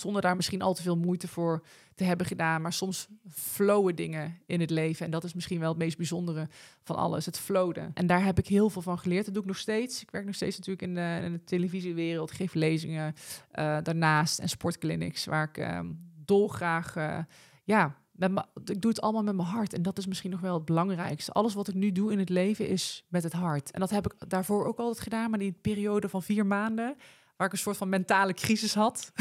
Zonder 0.00 0.22
daar 0.22 0.36
misschien 0.36 0.62
al 0.62 0.74
te 0.74 0.82
veel 0.82 0.96
moeite 0.96 1.28
voor 1.28 1.62
te 1.94 2.04
hebben 2.04 2.26
gedaan. 2.26 2.62
Maar 2.62 2.72
soms 2.72 3.08
flowen 3.30 3.96
dingen 3.96 4.38
in 4.46 4.60
het 4.60 4.70
leven. 4.70 5.04
En 5.04 5.10
dat 5.10 5.24
is 5.24 5.34
misschien 5.34 5.60
wel 5.60 5.68
het 5.68 5.78
meest 5.78 5.96
bijzondere 5.96 6.48
van 6.82 6.96
alles. 6.96 7.26
Het 7.26 7.38
flowen. 7.38 7.90
En 7.94 8.06
daar 8.06 8.24
heb 8.24 8.38
ik 8.38 8.46
heel 8.46 8.70
veel 8.70 8.82
van 8.82 8.98
geleerd. 8.98 9.24
Dat 9.24 9.34
doe 9.34 9.42
ik 9.42 9.48
nog 9.48 9.58
steeds. 9.58 10.02
Ik 10.02 10.10
werk 10.10 10.24
nog 10.24 10.34
steeds 10.34 10.56
natuurlijk 10.56 10.86
in 10.86 10.94
de, 10.94 11.20
in 11.22 11.32
de 11.32 11.44
televisiewereld. 11.44 12.30
geef 12.30 12.54
lezingen 12.54 13.14
uh, 13.54 13.78
daarnaast. 13.82 14.38
En 14.38 14.48
sportclinics. 14.48 15.24
Waar 15.24 15.48
ik 15.48 15.56
um, 15.56 16.10
dolgraag... 16.24 16.96
Uh, 16.96 17.18
ja, 17.64 17.96
met 18.12 18.46
ik 18.64 18.80
doe 18.80 18.90
het 18.90 19.00
allemaal 19.00 19.22
met 19.22 19.36
mijn 19.36 19.48
hart. 19.48 19.72
En 19.72 19.82
dat 19.82 19.98
is 19.98 20.06
misschien 20.06 20.30
nog 20.30 20.40
wel 20.40 20.54
het 20.54 20.64
belangrijkste. 20.64 21.32
Alles 21.32 21.54
wat 21.54 21.68
ik 21.68 21.74
nu 21.74 21.92
doe 21.92 22.12
in 22.12 22.18
het 22.18 22.28
leven 22.28 22.68
is 22.68 23.04
met 23.08 23.22
het 23.22 23.32
hart. 23.32 23.70
En 23.70 23.80
dat 23.80 23.90
heb 23.90 24.06
ik 24.06 24.28
daarvoor 24.28 24.66
ook 24.66 24.78
altijd 24.78 25.00
gedaan. 25.00 25.30
Maar 25.30 25.38
die 25.38 25.58
periode 25.60 26.08
van 26.08 26.22
vier 26.22 26.46
maanden 26.46 26.96
waar 27.36 27.46
ik 27.46 27.52
een 27.52 27.58
soort 27.58 27.76
van 27.76 27.88
mentale 27.88 28.34
crisis 28.34 28.74
had, 28.74 29.12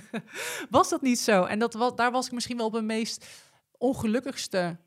was 0.70 0.88
dat 0.88 1.02
niet 1.02 1.18
zo. 1.18 1.44
En 1.44 1.58
dat, 1.58 1.92
daar 1.96 2.10
was 2.10 2.26
ik 2.26 2.32
misschien 2.32 2.56
wel 2.56 2.66
op 2.66 2.72
mijn 2.72 2.86
meest 2.86 3.26
ongelukkigste, 3.78 4.78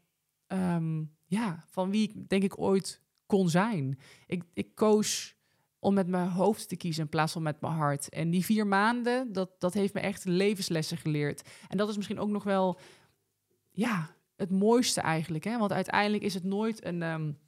um, 0.48 1.16
ja, 1.26 1.66
van 1.70 1.90
wie 1.90 2.10
ik 2.10 2.30
denk 2.30 2.44
ik 2.44 2.60
ooit 2.60 3.02
kon 3.26 3.50
zijn. 3.50 4.00
Ik, 4.28 4.44
ik 4.54 4.76
koos 4.76 5.36
om 5.80 5.94
met 5.94 6.08
mijn 6.08 6.30
hoofd 6.30 6.70
te 6.70 6.76
kiezen 6.76 7.04
in 7.04 7.10
plaats 7.10 7.34
van 7.34 7.42
met 7.42 7.62
mijn 7.62 7.74
hart. 7.74 8.10
En 8.10 8.30
die 8.30 8.46
vier 8.46 8.68
maanden, 8.68 9.34
dat, 9.34 9.50
dat 9.60 9.74
heeft 9.74 9.94
me 9.94 10.00
echt 10.00 10.26
levenslessen 10.26 10.98
geleerd. 10.98 11.50
En 11.68 11.78
dat 11.78 11.90
is 11.90 11.96
misschien 11.96 12.20
ook 12.20 12.30
nog 12.30 12.44
wel, 12.44 12.80
ja, 13.72 14.16
het 14.36 14.52
mooiste 14.52 15.02
eigenlijk. 15.02 15.44
Hè? 15.44 15.58
Want 15.58 15.72
uiteindelijk 15.72 16.24
is 16.24 16.34
het 16.34 16.44
nooit 16.44 16.86
een... 16.86 17.02
Um, 17.02 17.42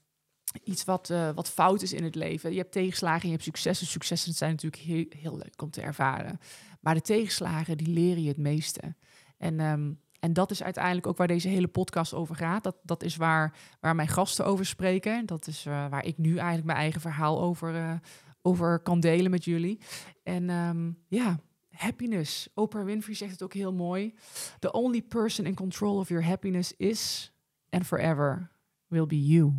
iets 0.63 0.83
wat, 0.83 1.09
uh, 1.09 1.29
wat 1.35 1.49
fout 1.49 1.81
is 1.81 1.93
in 1.93 2.03
het 2.03 2.15
leven. 2.15 2.51
Je 2.51 2.57
hebt 2.57 2.71
tegenslagen 2.71 3.21
en 3.21 3.27
je 3.27 3.33
hebt 3.33 3.43
successen. 3.43 3.87
Successen 3.87 4.33
zijn 4.33 4.51
natuurlijk 4.51 4.81
heel, 4.81 5.05
heel 5.09 5.37
leuk 5.37 5.61
om 5.61 5.69
te 5.69 5.81
ervaren. 5.81 6.39
Maar 6.79 6.93
de 6.93 7.01
tegenslagen, 7.01 7.77
die 7.77 7.87
leren 7.87 8.21
je 8.21 8.27
het 8.27 8.37
meeste. 8.37 8.95
En, 9.37 9.59
um, 9.59 9.99
en 10.19 10.33
dat 10.33 10.51
is 10.51 10.63
uiteindelijk 10.63 11.07
ook 11.07 11.17
waar 11.17 11.27
deze 11.27 11.47
hele 11.47 11.67
podcast 11.67 12.13
over 12.13 12.35
gaat. 12.35 12.63
Dat, 12.63 12.75
dat 12.83 13.03
is 13.03 13.15
waar, 13.15 13.57
waar 13.79 13.95
mijn 13.95 14.07
gasten 14.07 14.45
over 14.45 14.65
spreken. 14.65 15.25
Dat 15.25 15.47
is 15.47 15.65
uh, 15.65 15.89
waar 15.89 16.05
ik 16.05 16.17
nu 16.17 16.35
eigenlijk 16.35 16.65
mijn 16.65 16.77
eigen 16.77 17.01
verhaal 17.01 17.41
over, 17.41 17.75
uh, 17.75 17.93
over 18.41 18.79
kan 18.79 18.99
delen 18.99 19.31
met 19.31 19.45
jullie. 19.45 19.79
En 20.23 20.49
um, 20.49 20.97
ja, 21.07 21.39
happiness. 21.69 22.49
Oprah 22.53 22.85
Winfrey 22.85 23.15
zegt 23.15 23.31
het 23.31 23.43
ook 23.43 23.53
heel 23.53 23.73
mooi. 23.73 24.13
The 24.59 24.71
only 24.71 25.01
person 25.01 25.45
in 25.45 25.55
control 25.55 25.97
of 25.97 26.09
your 26.09 26.25
happiness 26.25 26.73
is 26.77 27.31
and 27.69 27.85
forever 27.85 28.51
will 28.87 29.05
be 29.05 29.25
you 29.25 29.53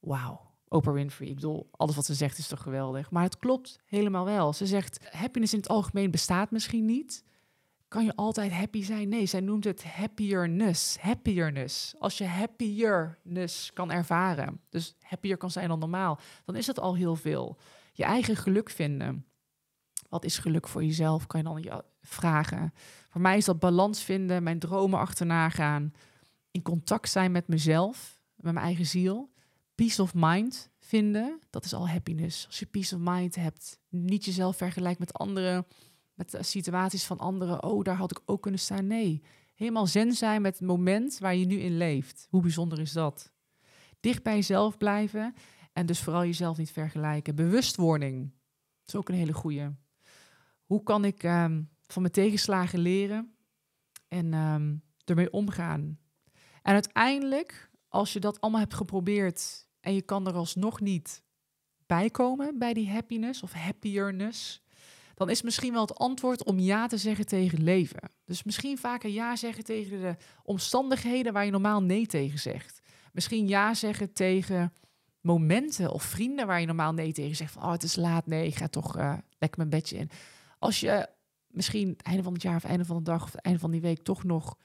wauw. 0.00 0.48
Oprah 0.68 0.94
Winfrey, 0.94 1.28
ik 1.28 1.34
bedoel, 1.34 1.68
alles 1.70 1.96
wat 1.96 2.04
ze 2.04 2.14
zegt 2.14 2.38
is 2.38 2.46
toch 2.46 2.62
geweldig. 2.62 3.10
Maar 3.10 3.22
het 3.22 3.38
klopt 3.38 3.80
helemaal 3.84 4.24
wel. 4.24 4.52
Ze 4.52 4.66
zegt, 4.66 5.08
happiness 5.10 5.52
in 5.52 5.58
het 5.58 5.68
algemeen 5.68 6.10
bestaat 6.10 6.50
misschien 6.50 6.84
niet. 6.84 7.24
Kan 7.88 8.04
je 8.04 8.16
altijd 8.16 8.52
happy 8.52 8.82
zijn? 8.82 9.08
Nee, 9.08 9.26
zij 9.26 9.40
noemt 9.40 9.64
het 9.64 9.84
happierness. 9.84 10.98
Happierness. 10.98 11.94
Als 11.98 12.18
je 12.18 12.26
happierness 12.26 13.72
kan 13.72 13.90
ervaren, 13.90 14.60
dus 14.68 14.94
happier 15.00 15.36
kan 15.36 15.50
zijn 15.50 15.68
dan 15.68 15.78
normaal, 15.78 16.18
dan 16.44 16.56
is 16.56 16.66
dat 16.66 16.80
al 16.80 16.96
heel 16.96 17.16
veel. 17.16 17.58
Je 17.92 18.04
eigen 18.04 18.36
geluk 18.36 18.70
vinden. 18.70 19.26
Wat 20.08 20.24
is 20.24 20.38
geluk 20.38 20.68
voor 20.68 20.84
jezelf? 20.84 21.26
Kan 21.26 21.40
je 21.40 21.46
dan 21.46 21.62
je 21.62 21.84
vragen. 22.00 22.72
Voor 23.08 23.20
mij 23.20 23.36
is 23.36 23.44
dat 23.44 23.58
balans 23.58 24.02
vinden, 24.02 24.42
mijn 24.42 24.58
dromen 24.58 24.98
achterna 24.98 25.48
gaan, 25.48 25.92
in 26.50 26.62
contact 26.62 27.10
zijn 27.10 27.32
met 27.32 27.48
mezelf, 27.48 28.20
met 28.34 28.52
mijn 28.52 28.66
eigen 28.66 28.86
ziel 28.86 29.30
peace 29.78 30.02
of 30.02 30.14
mind 30.14 30.70
vinden, 30.78 31.38
dat 31.50 31.64
is 31.64 31.74
al 31.74 31.88
happiness. 31.88 32.46
Als 32.46 32.58
je 32.58 32.66
peace 32.66 32.94
of 32.94 33.00
mind 33.04 33.34
hebt, 33.34 33.80
niet 33.88 34.24
jezelf 34.24 34.56
vergelijkt 34.56 34.98
met 34.98 35.12
anderen, 35.12 35.66
met 36.14 36.30
de 36.30 36.42
situaties 36.42 37.04
van 37.04 37.18
anderen. 37.18 37.62
Oh, 37.62 37.84
daar 37.84 37.96
had 37.96 38.10
ik 38.10 38.20
ook 38.24 38.42
kunnen 38.42 38.60
staan. 38.60 38.86
Nee, 38.86 39.22
helemaal 39.54 39.86
zen 39.86 40.12
zijn 40.12 40.42
met 40.42 40.58
het 40.58 40.68
moment 40.68 41.18
waar 41.18 41.34
je 41.34 41.46
nu 41.46 41.58
in 41.58 41.76
leeft. 41.76 42.26
Hoe 42.30 42.42
bijzonder 42.42 42.80
is 42.80 42.92
dat? 42.92 43.32
Dicht 44.00 44.22
bij 44.22 44.34
jezelf 44.34 44.76
blijven 44.76 45.34
en 45.72 45.86
dus 45.86 46.00
vooral 46.00 46.24
jezelf 46.24 46.56
niet 46.56 46.70
vergelijken. 46.70 47.34
Bewustwording, 47.34 48.32
is 48.86 48.94
ook 48.94 49.08
een 49.08 49.14
hele 49.14 49.32
goede. 49.32 49.74
Hoe 50.64 50.82
kan 50.82 51.04
ik 51.04 51.22
um, 51.22 51.68
van 51.86 52.02
mijn 52.02 52.14
tegenslagen 52.14 52.78
leren 52.78 53.34
en 54.08 54.34
um, 54.34 54.82
ermee 55.04 55.32
omgaan? 55.32 55.98
En 56.62 56.72
uiteindelijk, 56.72 57.70
als 57.88 58.12
je 58.12 58.20
dat 58.20 58.40
allemaal 58.40 58.60
hebt 58.60 58.74
geprobeerd 58.74 59.66
en 59.88 59.94
je 59.94 60.02
kan 60.02 60.26
er 60.26 60.34
alsnog 60.34 60.80
niet 60.80 61.22
bij 61.86 62.10
komen 62.10 62.58
bij 62.58 62.72
die 62.74 62.90
happiness 62.90 63.42
of 63.42 63.52
happierness, 63.52 64.62
dan 65.14 65.30
is 65.30 65.42
misschien 65.42 65.72
wel 65.72 65.80
het 65.80 65.94
antwoord 65.94 66.44
om 66.44 66.58
ja 66.58 66.86
te 66.86 66.96
zeggen 66.96 67.26
tegen 67.26 67.62
leven. 67.62 68.10
Dus 68.24 68.42
misschien 68.42 68.78
vaker 68.78 69.10
ja 69.10 69.36
zeggen 69.36 69.64
tegen 69.64 70.00
de 70.00 70.16
omstandigheden 70.42 71.32
waar 71.32 71.44
je 71.44 71.50
normaal 71.50 71.82
nee 71.82 72.06
tegen 72.06 72.38
zegt. 72.38 72.80
Misschien 73.12 73.48
ja 73.48 73.74
zeggen 73.74 74.12
tegen 74.12 74.72
momenten 75.20 75.92
of 75.92 76.02
vrienden 76.02 76.46
waar 76.46 76.60
je 76.60 76.66
normaal 76.66 76.92
nee 76.92 77.12
tegen 77.12 77.36
zegt. 77.36 77.52
Van, 77.52 77.62
oh, 77.62 77.72
het 77.72 77.82
is 77.82 77.96
laat, 77.96 78.26
nee, 78.26 78.46
ik 78.46 78.56
ga 78.56 78.68
toch 78.68 78.96
uh, 78.96 79.14
lekker 79.38 79.58
mijn 79.58 79.70
bedje 79.70 79.96
in. 79.96 80.10
Als 80.58 80.80
je 80.80 81.08
misschien 81.46 81.98
einde 82.02 82.22
van 82.22 82.32
het 82.32 82.42
jaar 82.42 82.56
of 82.56 82.64
einde 82.64 82.84
van 82.84 82.96
de 82.96 83.02
dag 83.02 83.22
of 83.22 83.34
einde 83.34 83.58
van 83.58 83.70
die 83.70 83.80
week 83.80 84.02
toch 84.02 84.24
nog 84.24 84.56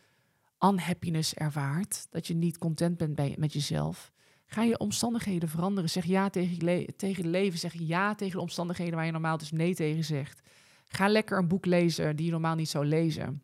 unhappiness 0.59 1.33
ervaart, 1.33 2.07
dat 2.09 2.27
je 2.27 2.33
niet 2.33 2.57
content 2.57 2.97
bent 2.97 3.15
bij, 3.15 3.35
met 3.37 3.53
jezelf, 3.53 4.12
Ga 4.53 4.63
je 4.63 4.77
omstandigheden 4.77 5.49
veranderen? 5.49 5.89
Zeg 5.89 6.05
ja 6.05 6.29
tegen, 6.29 6.63
le 6.63 6.93
tegen 6.95 7.23
het 7.23 7.31
leven. 7.31 7.59
Zeg 7.59 7.73
ja 7.73 8.15
tegen 8.15 8.35
de 8.35 8.41
omstandigheden 8.41 8.95
waar 8.95 9.05
je 9.05 9.11
normaal 9.11 9.37
dus 9.37 9.51
nee 9.51 9.75
tegen 9.75 10.03
zegt. 10.03 10.41
Ga 10.87 11.07
lekker 11.07 11.37
een 11.37 11.47
boek 11.47 11.65
lezen 11.65 12.15
die 12.15 12.25
je 12.25 12.31
normaal 12.31 12.55
niet 12.55 12.69
zou 12.69 12.85
lezen. 12.85 13.43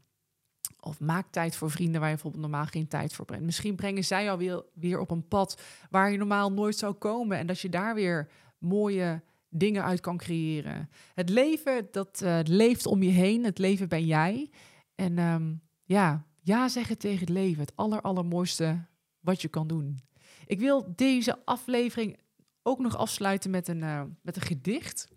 Of 0.80 1.00
maak 1.00 1.32
tijd 1.32 1.56
voor 1.56 1.72
vrienden 1.72 2.00
waar 2.00 2.10
je 2.10 2.16
bijvoorbeeld 2.16 2.44
normaal 2.44 2.66
geen 2.66 2.88
tijd 2.88 3.14
voor 3.14 3.26
brengt. 3.26 3.46
Misschien 3.46 3.76
brengen 3.76 4.04
zij 4.06 4.24
jou 4.24 4.38
weer, 4.38 4.64
weer 4.74 5.00
op 5.00 5.12
een 5.12 5.28
pad 5.28 5.62
waar 5.90 6.12
je 6.12 6.18
normaal 6.18 6.52
nooit 6.52 6.78
zou 6.78 6.94
komen. 6.94 7.38
En 7.38 7.48
dat 7.48 7.60
je 7.60 7.70
daar 7.70 7.96
weer 7.96 8.30
mooie 8.58 9.22
dingen 9.50 9.84
uit 9.84 10.00
kan 10.00 10.18
creëren. 10.18 10.90
Het 11.14 11.30
leven, 11.30 11.88
dat 11.92 12.22
uh, 12.24 12.40
leeft 12.44 12.86
om 12.86 13.04
je 13.04 13.12
heen. 13.12 13.44
Het 13.44 13.58
leven 13.58 13.90
ben 13.90 14.06
jij. 14.06 14.52
En 14.96 15.18
um, 15.18 15.62
ja, 15.84 16.26
ja 16.42 16.68
zeggen 16.68 16.98
tegen 16.98 17.20
het 17.20 17.30
leven. 17.30 17.62
Het 17.62 17.76
aller, 17.76 18.02
allermooiste 18.02 18.86
wat 19.20 19.42
je 19.42 19.48
kan 19.48 19.68
doen. 19.68 20.08
Ik 20.50 20.60
wil 20.60 20.94
deze 20.96 21.46
aflevering 21.46 22.18
ook 22.64 22.80
nog 22.80 22.98
afsluiten 22.98 23.52
met 23.52 23.68
een, 23.68 23.82
uh, 23.82 24.02
met 24.22 24.36
een 24.36 24.42
gedicht. 24.42 25.08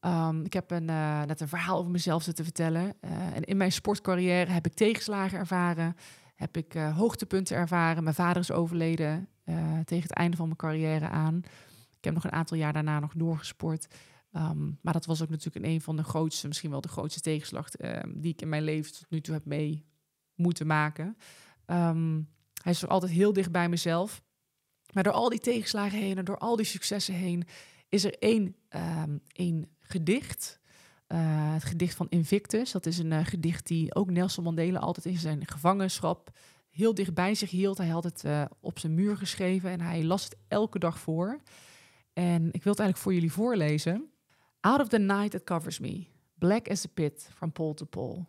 Um, 0.00 0.44
ik 0.44 0.52
heb 0.52 0.70
een, 0.70 0.88
uh, 0.88 1.22
net 1.22 1.40
een 1.40 1.48
verhaal 1.48 1.78
over 1.78 1.90
mezelf 1.90 2.22
zitten 2.22 2.44
vertellen. 2.44 2.94
Uh, 3.00 3.36
en 3.36 3.42
in 3.42 3.56
mijn 3.56 3.72
sportcarrière 3.72 4.50
heb 4.50 4.66
ik 4.66 4.74
tegenslagen 4.74 5.38
ervaren. 5.38 5.96
Heb 6.34 6.56
ik 6.56 6.72
hoogtepunten 6.72 7.56
ervaren. 7.56 8.02
Mijn 8.02 8.14
vader 8.14 8.42
is 8.42 8.50
overleden 8.50 9.28
tegen 9.84 10.08
het 10.08 10.12
einde 10.12 10.36
van 10.36 10.46
mijn 10.46 10.58
carrière 10.58 11.08
aan. 11.08 11.36
Ik 11.96 12.04
heb 12.04 12.14
nog 12.14 12.24
een 12.24 12.32
aantal 12.32 12.56
jaar 12.56 12.72
daarna 12.72 13.00
nog 13.00 13.12
doorgesport. 13.16 13.86
Um, 14.32 14.78
maar 14.82 14.92
dat 14.92 15.06
was 15.06 15.22
ook 15.22 15.28
natuurlijk 15.28 15.66
een 15.66 15.80
van 15.80 15.96
de 15.96 16.04
grootste, 16.04 16.48
misschien 16.48 16.70
wel 16.70 16.80
de 16.80 16.88
grootste 16.88 17.20
tegenslag 17.20 17.68
ehm, 17.68 18.12
die 18.14 18.32
ik 18.32 18.42
in 18.42 18.48
mijn 18.48 18.62
leven 18.62 18.92
tot 18.92 19.10
nu 19.10 19.20
toe 19.20 19.34
heb 19.34 19.44
mee 19.44 19.84
moeten 20.34 20.66
maken. 20.66 21.16
Hij 22.62 22.72
is 22.72 22.86
altijd 22.86 23.12
heel 23.12 23.32
dicht 23.32 23.52
bij 23.52 23.68
mezelf. 23.68 24.22
Maar 24.92 25.02
door 25.02 25.12
al 25.12 25.28
die 25.28 25.40
tegenslagen 25.40 25.98
heen 25.98 26.18
en 26.18 26.24
door 26.24 26.38
al 26.38 26.56
die 26.56 26.66
successen 26.66 27.14
heen 27.14 27.44
is 27.88 28.04
er 28.04 28.18
één, 28.18 28.56
um, 28.70 29.20
één 29.32 29.68
gedicht. 29.78 30.60
Uh, 31.08 31.52
het 31.52 31.64
gedicht 31.64 31.94
van 31.94 32.06
Invictus. 32.08 32.72
Dat 32.72 32.86
is 32.86 32.98
een 32.98 33.10
uh, 33.10 33.24
gedicht 33.24 33.66
die 33.66 33.94
ook 33.94 34.10
Nelson 34.10 34.44
Mandela 34.44 34.78
altijd 34.78 35.06
in 35.06 35.18
zijn 35.18 35.46
gevangenschap 35.46 36.30
heel 36.70 36.94
dicht 36.94 37.14
bij 37.14 37.34
zich 37.34 37.50
hield. 37.50 37.78
Hij 37.78 37.88
had 37.88 38.04
het 38.04 38.24
uh, 38.24 38.44
op 38.60 38.78
zijn 38.78 38.94
muur 38.94 39.16
geschreven 39.16 39.70
en 39.70 39.80
hij 39.80 40.04
las 40.04 40.24
het 40.24 40.36
elke 40.48 40.78
dag 40.78 40.98
voor. 40.98 41.40
En 42.12 42.46
ik 42.46 42.62
wil 42.62 42.72
het 42.72 42.80
eigenlijk 42.80 42.98
voor 42.98 43.14
jullie 43.14 43.32
voorlezen. 43.32 44.10
Out 44.60 44.80
of 44.80 44.88
the 44.88 44.98
night 44.98 45.30
that 45.30 45.44
covers 45.44 45.78
me, 45.78 46.06
black 46.38 46.68
as 46.68 46.84
a 46.84 46.88
pit 46.94 47.30
from 47.34 47.52
pole 47.52 47.74
to 47.74 47.86
pole. 47.86 48.26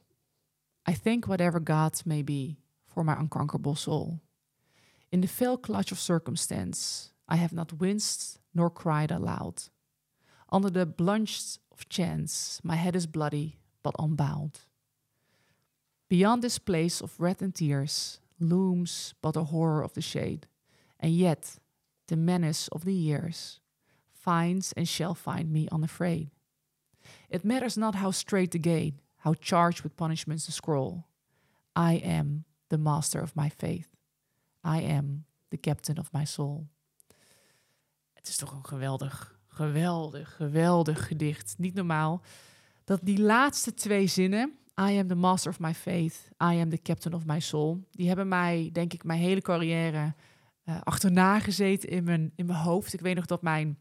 I 0.89 0.99
think 1.01 1.25
whatever 1.25 1.61
God 1.63 2.05
may 2.05 2.23
be 2.23 2.55
for 2.85 3.03
my 3.03 3.13
unconquerable 3.19 3.75
soul. 3.75 4.19
In 5.11 5.21
the 5.21 5.27
fell 5.27 5.57
clutch 5.57 5.91
of 5.91 5.99
circumstance, 5.99 7.11
I 7.27 7.35
have 7.37 7.53
not 7.53 7.79
winced 7.79 8.39
nor 8.53 8.69
cried 8.69 9.11
aloud. 9.11 9.63
Under 10.51 10.69
the 10.69 10.85
blunch 10.85 11.57
of 11.71 11.89
chance, 11.89 12.59
my 12.63 12.75
head 12.75 12.95
is 12.95 13.07
bloody 13.07 13.59
but 13.83 13.95
unbound. 13.99 14.61
Beyond 16.09 16.41
this 16.41 16.59
place 16.59 17.01
of 17.01 17.19
wrath 17.19 17.41
and 17.41 17.53
tears 17.53 18.19
looms 18.39 19.13
but 19.21 19.33
the 19.33 19.45
horror 19.45 19.83
of 19.83 19.93
the 19.93 20.01
shade, 20.01 20.47
and 20.99 21.13
yet 21.13 21.59
the 22.07 22.17
menace 22.17 22.67
of 22.69 22.85
the 22.85 22.93
years 22.93 23.59
finds 24.11 24.73
and 24.73 24.87
shall 24.87 25.13
find 25.13 25.51
me 25.51 25.67
unafraid. 25.71 26.31
It 27.29 27.45
matters 27.45 27.77
not 27.77 27.95
how 27.95 28.11
straight 28.11 28.51
the 28.51 28.59
gate, 28.59 28.95
how 29.17 29.33
charged 29.33 29.81
with 29.81 29.97
punishments 29.97 30.45
the 30.45 30.51
scroll. 30.51 31.05
I 31.75 31.93
am 31.93 32.45
the 32.69 32.77
master 32.77 33.19
of 33.19 33.35
my 33.35 33.49
faith. 33.49 33.95
I 34.67 34.93
am 34.97 35.25
the 35.47 35.59
captain 35.59 35.99
of 35.99 36.11
my 36.11 36.25
soul. 36.25 36.67
Het 38.13 38.27
is 38.27 38.37
toch 38.37 38.51
een 38.51 38.65
geweldig, 38.65 39.39
geweldig, 39.47 40.35
geweldig 40.35 41.07
gedicht. 41.07 41.55
Niet 41.57 41.73
normaal. 41.73 42.21
Dat 42.83 42.99
die 43.03 43.21
laatste 43.21 43.73
twee 43.73 44.07
zinnen, 44.07 44.57
I 44.89 44.97
am 44.97 45.07
the 45.07 45.15
master 45.15 45.51
of 45.51 45.59
my 45.59 45.73
faith, 45.73 46.29
I 46.43 46.59
am 46.61 46.69
the 46.69 46.81
captain 46.81 47.13
of 47.13 47.25
my 47.25 47.39
soul, 47.39 47.87
die 47.91 48.07
hebben 48.07 48.27
mij, 48.27 48.69
denk 48.73 48.93
ik, 48.93 49.03
mijn 49.03 49.19
hele 49.19 49.41
carrière 49.41 50.13
uh, 50.65 50.81
achterna 50.83 51.39
gezeten 51.39 51.89
in 51.89 52.03
mijn, 52.03 52.31
in 52.35 52.45
mijn 52.45 52.59
hoofd. 52.59 52.93
Ik 52.93 52.99
weet 52.99 53.15
nog 53.15 53.25
dat 53.25 53.41
mijn, 53.41 53.79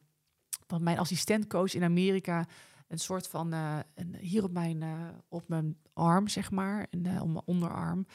dat 0.66 0.80
mijn 0.80 0.98
assistentcoach 0.98 1.74
in 1.74 1.82
Amerika 1.82 2.46
een 2.88 2.98
soort 2.98 3.28
van, 3.28 3.54
uh, 3.54 3.78
een, 3.94 4.16
hier 4.20 4.44
op 4.44 4.52
mijn, 4.52 4.82
uh, 4.82 5.08
op 5.28 5.48
mijn 5.48 5.76
arm, 5.92 6.28
zeg 6.28 6.50
maar, 6.50 6.86
en, 6.90 7.20
op 7.20 7.28
mijn 7.28 7.44
onderarm, 7.44 8.06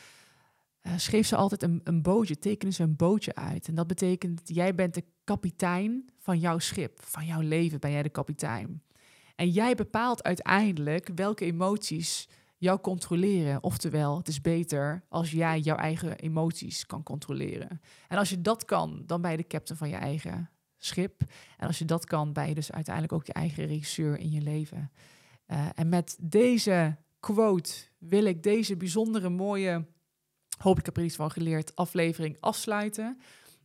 schreef 0.96 1.28
ze 1.28 1.36
altijd 1.36 1.63
een, 1.63 1.82
een 1.84 2.02
bootje, 2.02 2.39
tekenen 2.39 2.74
ze 2.74 2.84
een 2.84 2.96
bootje 2.96 3.36
uit. 3.36 3.67
En 3.67 3.76
dat 3.76 3.88
betekent, 3.88 4.41
jij 4.43 4.76
bent 4.76 4.93
de 4.93 5.04
kapitein 5.24 6.10
van 6.19 6.39
jouw 6.39 6.60
schip, 6.60 7.00
van 7.04 7.26
jouw 7.26 7.41
leven 7.41 7.80
ben 7.80 7.91
jij 7.91 8.04
de 8.04 8.10
kapitein. 8.10 8.84
En 9.36 9.50
jij 9.50 9.76
bepaalt 9.76 10.24
uiteindelijk 10.24 11.10
welke 11.15 11.46
emoties 11.46 12.30
jou 12.58 12.80
controleren. 12.80 13.63
Oftewel, 13.63 14.17
het 14.17 14.28
is 14.28 14.41
beter 14.41 15.04
als 15.10 15.32
jij 15.32 15.60
jouw 15.60 15.76
eigen 15.76 16.17
emoties 16.17 16.86
kan 16.86 17.04
controleren. 17.04 17.82
En 18.08 18.17
als 18.17 18.30
je 18.30 18.41
dat 18.41 18.65
kan, 18.65 19.04
dan 19.06 19.22
ben 19.22 19.32
je 19.32 19.38
de 19.38 19.48
captain 19.48 19.78
van 19.78 19.89
je 19.89 19.96
eigen 19.96 20.50
schip. 20.78 21.22
En 21.58 21.67
als 21.67 21.80
je 21.80 21.86
dat 21.86 22.06
kan, 22.06 22.34
ben 22.34 22.48
je 22.48 22.54
dus 22.54 22.72
uiteindelijk 22.72 23.13
ook 23.13 23.26
je 23.26 23.34
eigen 23.34 23.65
regisseur 23.65 24.19
in 24.19 24.32
je 24.32 24.41
leven. 24.41 24.91
Uh, 25.48 25.67
en 25.76 25.89
met 25.89 26.17
deze 26.22 26.98
quote 27.19 27.72
wil 27.98 28.26
ik 28.26 28.43
deze 28.43 28.78
bijzondere 28.78 29.30
mooie, 29.30 29.86
hoop 30.57 30.79
ik 30.79 30.85
heb 30.85 30.97
er 30.97 31.03
iets 31.03 31.15
van 31.15 31.31
geleerd, 31.31 31.75
aflevering 31.75 32.37
afsluiten. 32.39 33.17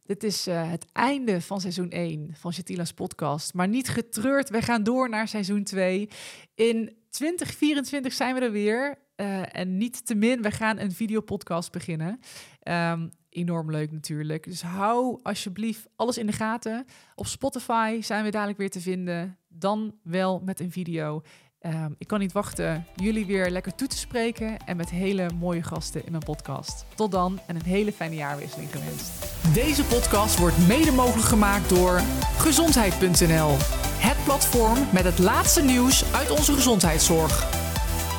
Dit 0.08 0.24
is 0.24 0.48
uh, 0.48 0.70
het 0.70 0.86
einde 0.92 1.40
van 1.40 1.60
seizoen 1.60 1.90
1 1.90 2.30
van 2.34 2.52
Shatila's 2.52 2.92
podcast. 2.92 3.54
Maar 3.54 3.68
niet 3.68 3.88
getreurd, 3.88 4.50
we 4.50 4.62
gaan 4.62 4.82
door 4.82 5.08
naar 5.08 5.28
seizoen 5.28 5.64
2. 5.64 6.08
In 6.54 6.96
2024 7.10 8.12
zijn 8.12 8.34
we 8.34 8.40
er 8.40 8.52
weer. 8.52 8.98
Uh, 9.16 9.56
en 9.56 9.76
niet 9.76 10.06
te 10.06 10.14
min, 10.14 10.42
we 10.42 10.50
gaan 10.50 10.78
een 10.78 10.92
videopodcast 10.92 11.72
beginnen. 11.72 12.20
Um, 12.62 13.10
enorm 13.28 13.70
leuk 13.70 13.92
natuurlijk. 13.92 14.44
Dus 14.44 14.62
hou 14.62 15.18
alsjeblieft 15.22 15.88
alles 15.96 16.18
in 16.18 16.26
de 16.26 16.32
gaten. 16.32 16.84
Op 17.14 17.26
Spotify 17.26 18.00
zijn 18.00 18.24
we 18.24 18.30
dadelijk 18.30 18.58
weer 18.58 18.70
te 18.70 18.80
vinden. 18.80 19.38
Dan 19.48 19.94
wel 20.02 20.40
met 20.40 20.60
een 20.60 20.72
video. 20.72 21.22
Um, 21.66 21.94
ik 21.98 22.06
kan 22.06 22.18
niet 22.18 22.32
wachten 22.32 22.86
jullie 22.94 23.26
weer 23.26 23.50
lekker 23.50 23.74
toe 23.74 23.88
te 23.88 23.96
spreken 23.96 24.56
en 24.66 24.76
met 24.76 24.90
hele 24.90 25.30
mooie 25.38 25.62
gasten 25.62 26.04
in 26.04 26.10
mijn 26.10 26.24
podcast. 26.24 26.84
Tot 26.94 27.10
dan 27.10 27.38
en 27.46 27.56
een 27.56 27.64
hele 27.64 27.92
fijne 27.92 28.14
jaarwisseling 28.14 28.70
gewenst. 28.70 29.10
Deze 29.54 29.84
podcast 29.84 30.38
wordt 30.38 30.66
mede 30.68 30.92
mogelijk 30.92 31.28
gemaakt 31.28 31.68
door 31.68 32.00
gezondheid.nl. 32.38 33.56
Het 33.98 34.24
platform 34.24 34.78
met 34.92 35.04
het 35.04 35.18
laatste 35.18 35.62
nieuws 35.62 36.14
uit 36.14 36.30
onze 36.30 36.52
gezondheidszorg. 36.52 37.50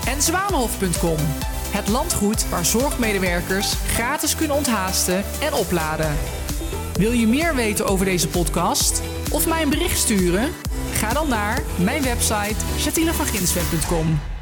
En 0.08 0.22
zwanenhof.com. 0.22 1.18
Het 1.72 1.88
landgoed 1.88 2.50
waar 2.50 2.66
zorgmedewerkers 2.66 3.74
gratis 3.74 4.36
kunnen 4.36 4.56
onthaasten 4.56 5.24
en 5.42 5.54
opladen. 5.54 6.16
Wil 6.94 7.12
je 7.12 7.28
meer 7.28 7.56
weten 7.56 7.86
over 7.86 8.06
deze 8.06 8.28
podcast 8.28 9.02
of 9.32 9.48
mij 9.48 9.62
een 9.62 9.70
bericht 9.70 9.98
sturen? 9.98 10.50
Ga 11.00 11.14
dan 11.14 11.28
naar 11.28 11.62
mijn 11.78 12.04
website 12.04 12.56
chatinevanginsweb.com. 12.78 14.39